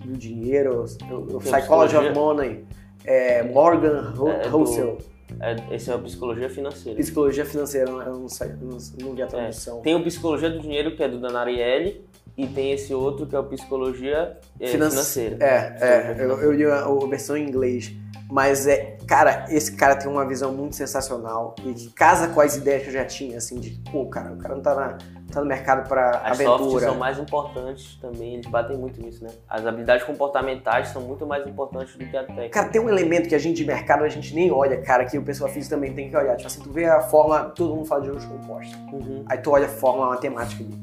[0.05, 2.65] do Dinheiro, o, o Psychology of Money,
[3.05, 4.99] é, Morgan Ho- É, do- Housel.
[5.41, 6.99] é, esse é a psicologia financeira.
[6.99, 9.81] Psicologia Financeira, eu não, sei, não, não vi a tradução.
[9.83, 12.05] Tem o Psicologia do Dinheiro, que é do Danarielli,
[12.37, 15.37] e tem esse outro que é o Psicologia é, Finan- Financeira.
[15.45, 17.93] É, é, Psicologia eu, li a versão em inglês.
[18.31, 22.57] Mas é, cara, esse cara tem uma visão muito sensacional e que casa com as
[22.57, 24.99] ideias que eu já tinha, assim, de, pô, cara, o cara não tá, na,
[25.33, 26.87] tá no mercado pra As soft aventura.
[26.87, 29.31] são mais importantes também, eles batem muito nisso, né?
[29.49, 32.51] As habilidades comportamentais são muito mais importantes do que a técnica.
[32.51, 35.17] Cara, tem um elemento que a gente de mercado a gente nem olha, cara, que
[35.17, 36.37] o pessoal físico também tem que olhar.
[36.37, 38.77] Tipo assim, tu vê a forma, todo mundo fala de juros compostos.
[38.93, 39.25] Uhum.
[39.27, 40.75] Aí tu olha a fórmula matemática ali.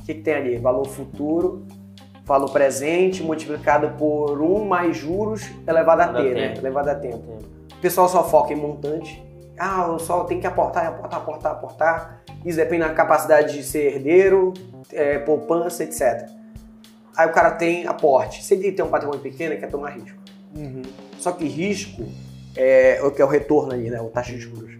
[0.00, 0.58] O que, que tem ali?
[0.58, 1.64] Valor futuro,
[2.28, 6.48] valor presente multiplicado por 1 mais juros elevado a Elevado a T, né?
[6.48, 6.60] tempo.
[6.60, 7.38] Elevado a tempo.
[7.72, 9.24] O pessoal só foca em montante.
[9.58, 12.22] Ah, eu só tenho que aportar, aportar, aportar, aportar.
[12.44, 14.52] Isso depende da capacidade de ser herdeiro,
[14.92, 16.28] é, poupança, etc.
[17.16, 18.44] Aí o cara tem aporte.
[18.44, 20.18] Se ele tem um patrimônio pequeno, ele quer tomar risco.
[21.18, 22.04] Só que risco,
[22.56, 24.00] é, o que é o retorno ali, né?
[24.00, 24.78] O taxa de juros.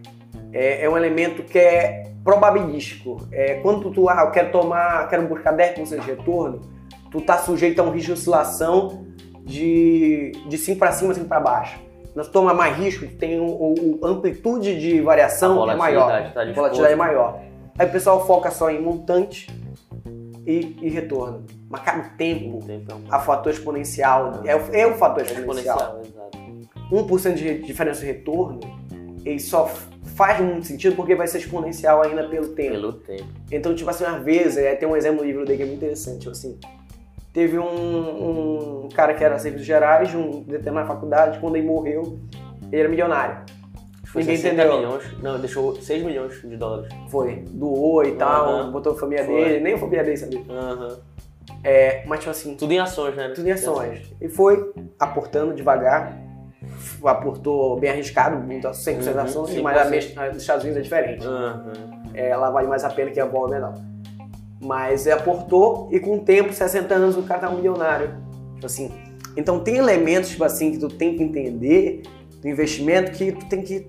[0.52, 3.26] É, é um elemento que é probabilístico.
[3.32, 6.77] É, quando tu, ah, eu quero tomar, quero buscar 10% de retorno,
[7.10, 9.04] tu tá sujeito a um risco de oscilação
[9.44, 11.78] de, de 5 para cima, 5 para baixo.
[12.14, 16.32] Tu toma mais risco, tem um, um- um amplitude de variação é maior.
[16.32, 17.40] tá A volatilidade é maior.
[17.78, 19.46] Aí o pessoal foca só em montante
[20.46, 21.44] e, e retorno.
[21.68, 24.94] Mas, cara, o tempo, O tempo é um a fator exponencial, é, o- é o
[24.94, 25.76] fator exponencial.
[25.78, 26.38] exponencial, exato.
[26.90, 28.58] 1% de diferença de retorno,
[29.24, 29.70] ele só
[30.16, 32.70] faz muito sentido porque vai ser exponencial ainda pelo tempo.
[32.72, 33.24] Pelo tempo.
[33.52, 35.78] Então, tipo assim, uma vez, é, tem um exemplo no livro dele que é muito
[35.78, 36.58] interessante, tipo assim,
[37.38, 42.18] teve um, um cara que era serviços gerais de um determinada faculdade, quando ele morreu,
[42.72, 43.42] ele era milionário.
[44.06, 44.76] Foi Ninguém 60 entendeu.
[44.78, 45.22] milhões.
[45.22, 46.92] Não, deixou 6 milhões de dólares.
[47.08, 49.34] Foi, doou e tal, botou a família Foi.
[49.44, 50.40] dele, nem a família dele sabia.
[51.62, 53.28] É, mas, tipo assim, Tudo em ações, né?
[53.32, 54.12] tudo em ações.
[54.20, 56.18] E foi aportando devagar,
[57.04, 59.62] aportou bem arriscado, muito 100% Uhum, ações, 100%.
[60.16, 61.24] mas dos Estados Unidos é diferente.
[61.24, 61.66] Aham.
[62.14, 63.74] É, ela vale mais a pena que a Vol menor.
[64.60, 68.14] Mas é, aportou e com o tempo, 60 anos, o cara tá um milionário.
[68.54, 68.90] Tipo assim.
[69.36, 72.02] Então tem elementos, tipo assim, que tu tem que entender
[72.40, 73.86] do investimento que tu tem que.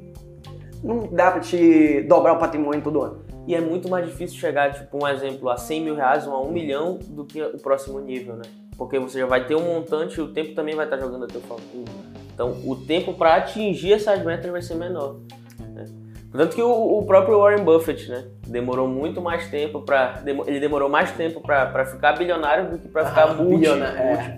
[0.83, 3.29] Não dá pra te dobrar o patrimônio todo ano.
[3.47, 6.41] E é muito mais difícil chegar, tipo, um exemplo, a 100 mil reais ou a
[6.41, 8.43] 1 milhão do que o próximo nível, né?
[8.77, 11.27] Porque você já vai ter um montante e o tempo também vai estar jogando a
[11.27, 11.63] teu favor.
[12.31, 15.17] Então, o tempo para atingir essas metas vai ser menor.
[16.31, 18.25] Tanto que o, o próprio Warren Buffett, né?
[18.47, 23.05] Demorou muito mais tempo para Ele demorou mais tempo para ficar bilionário do que para
[23.05, 24.37] ficar Ah, multi, bilionário, é.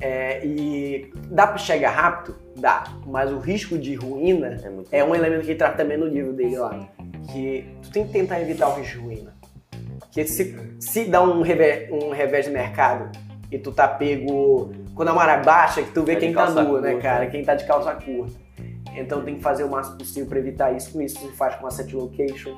[0.00, 2.36] É, e dá pra chegar rápido?
[2.56, 2.84] Dá.
[3.04, 6.06] Mas o risco de ruína É muito é um elemento que ele trata também no
[6.06, 6.88] livro dele lá.
[7.32, 9.34] Que tu tem que tentar evitar o risco de ruína.
[10.00, 13.10] Porque se, se dá um revés, um revés de mercado
[13.50, 16.80] e tu tá pego quando a maré baixa, que tu vê Tá quem tá nu,
[16.80, 17.26] né, cara?
[17.26, 18.47] Quem tá de calça curta.
[18.98, 20.92] Então tem que fazer o máximo possível para evitar isso.
[20.92, 22.56] Com isso, você faz com asset location,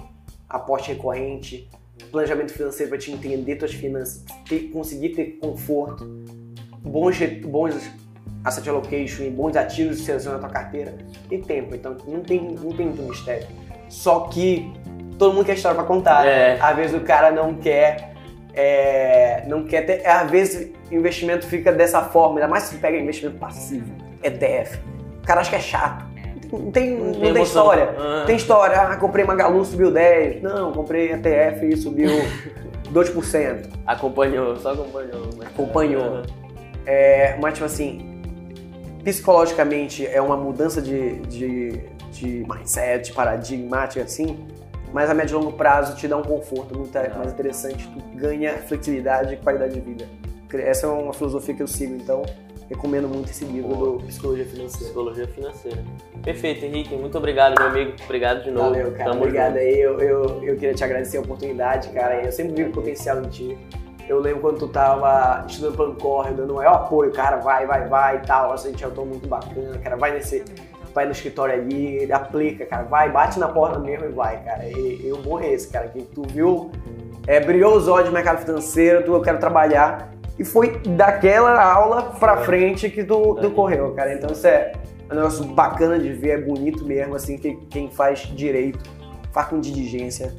[0.48, 1.68] aporte recorrente,
[2.10, 6.04] planejamento financeiro para te entender tuas finanças, ter- conseguir ter conforto,
[6.82, 7.90] bons, bons
[8.44, 10.94] asset allocation e bons ativos que selecionam na tua carteira
[11.30, 11.74] e tempo.
[11.74, 13.46] Então não tem, não tem muito mistério.
[13.88, 14.72] Só que
[15.18, 16.26] todo mundo quer história para contar.
[16.26, 16.58] É.
[16.60, 18.14] Às vezes o cara não quer.
[18.54, 20.06] é, não quer ter.
[20.06, 24.78] Às vezes o investimento fica dessa forma, ainda mais se pega investimento passivo, ETF.
[25.22, 26.09] O cara acha que é chato.
[26.52, 27.42] Não tem, não tem, emoção.
[27.42, 27.94] história.
[27.98, 28.24] Ah.
[28.26, 30.42] Tem história, ah, comprei Magalu, subiu 10.
[30.42, 32.10] Não, comprei ETF e subiu
[32.92, 33.68] 2%.
[33.86, 35.30] Acompanhou, só acompanhou.
[35.36, 36.22] mas- Acompanhou.
[36.86, 38.20] É, mas, tipo assim,
[39.04, 41.80] psicologicamente é uma mudança de, de,
[42.12, 44.46] de mindset, paradigmática, assim,
[44.92, 48.54] mas a médio e longo prazo te dá um conforto muito mais interessante, tu ganha
[48.54, 50.06] flexibilidade e qualidade de vida.
[50.52, 52.22] Essa é uma filosofia que eu sigo, então
[52.70, 53.98] recomendo muito esse livro Boa.
[53.98, 54.84] do Psicologia Financeira.
[54.84, 55.84] Psicologia financeira.
[56.22, 56.94] Perfeito, Henrique.
[56.94, 57.92] Muito obrigado, meu amigo.
[58.04, 58.70] Obrigado de novo.
[58.70, 59.10] Valeu, cara.
[59.10, 59.58] Tamo Obrigado junto.
[59.58, 59.80] aí.
[59.80, 62.24] Eu, eu, eu queria te agradecer a oportunidade, cara.
[62.24, 63.58] Eu sempre vi o potencial em ti.
[64.08, 67.88] Eu lembro quando tu tava estudando plano corre, dando o maior apoio, cara, vai, vai,
[67.88, 68.52] vai e tal.
[68.52, 69.96] A gente é um tom muito bacana, cara.
[69.96, 70.44] Vai nesse.
[70.92, 72.84] Vai no escritório ali, aplica, cara.
[72.84, 74.64] Vai, bate na porta mesmo e vai, cara.
[74.66, 76.72] E, e o bom é esse, cara, que tu viu,
[77.26, 80.19] é, brilhou os olhos do mercado financeiro, tu eu quero trabalhar.
[80.40, 84.14] E foi daquela aula pra frente que tu, tu correu, cara.
[84.14, 84.72] Então isso é
[85.12, 88.78] um negócio bacana de ver, é bonito mesmo, assim, que quem faz direito,
[89.32, 90.34] faz com diligência,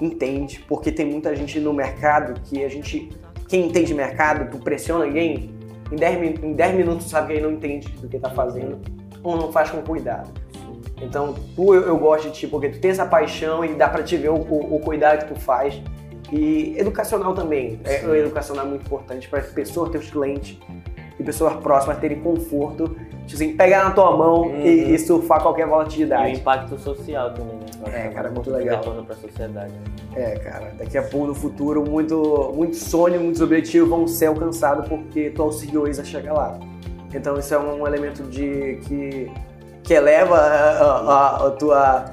[0.00, 3.10] entende, porque tem muita gente no mercado que a gente,
[3.46, 5.50] quem entende mercado, tu pressiona alguém,
[5.92, 8.78] em 10, min- em 10 minutos sabe que ele não entende do que tá fazendo,
[9.22, 10.30] ou não faz com cuidado.
[11.02, 14.02] Então, tu, eu, eu gosto de ti, porque tu tem essa paixão e dá pra
[14.02, 15.78] te ver o, o- o cuidado que tu faz.
[16.30, 17.78] E educacional também.
[17.84, 20.58] É, o educacional é muito importante para as pessoas, teus clientes
[21.18, 22.88] e pessoas próximas terem conforto,
[23.26, 24.60] tipo assim, pegar na tua mão Uhum.
[24.62, 26.32] e, e surfar qualquer E o volatilidade.
[26.36, 27.62] impacto social também, né?
[28.04, 28.80] É, que cara, muito que legal.
[29.06, 29.72] pra sociedade.
[30.16, 34.88] É, cara, daqui a pouco no futuro, muito, muitos sonhos, muitos objetivos vão ser alcançados
[34.88, 36.58] porque tu auxiliou eles a chegar lá.
[37.14, 39.30] Então isso é um elemento de que,
[39.82, 42.04] que eleva a, a- a tua,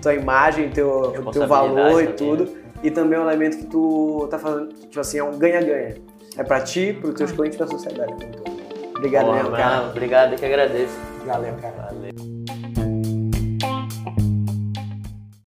[0.00, 2.57] tua imagem, teu, teu valor e também, tudo.
[2.82, 5.96] E também é um elemento que tu tá fazendo, tipo assim, é um ganha-ganha.
[6.36, 8.58] É pra ti, pros teus clientes e pra sociedade todo.
[8.96, 9.88] Obrigado Boa, cara.
[9.88, 10.94] Obrigado, eu que agradeço.
[11.24, 11.87] Valeu, cara.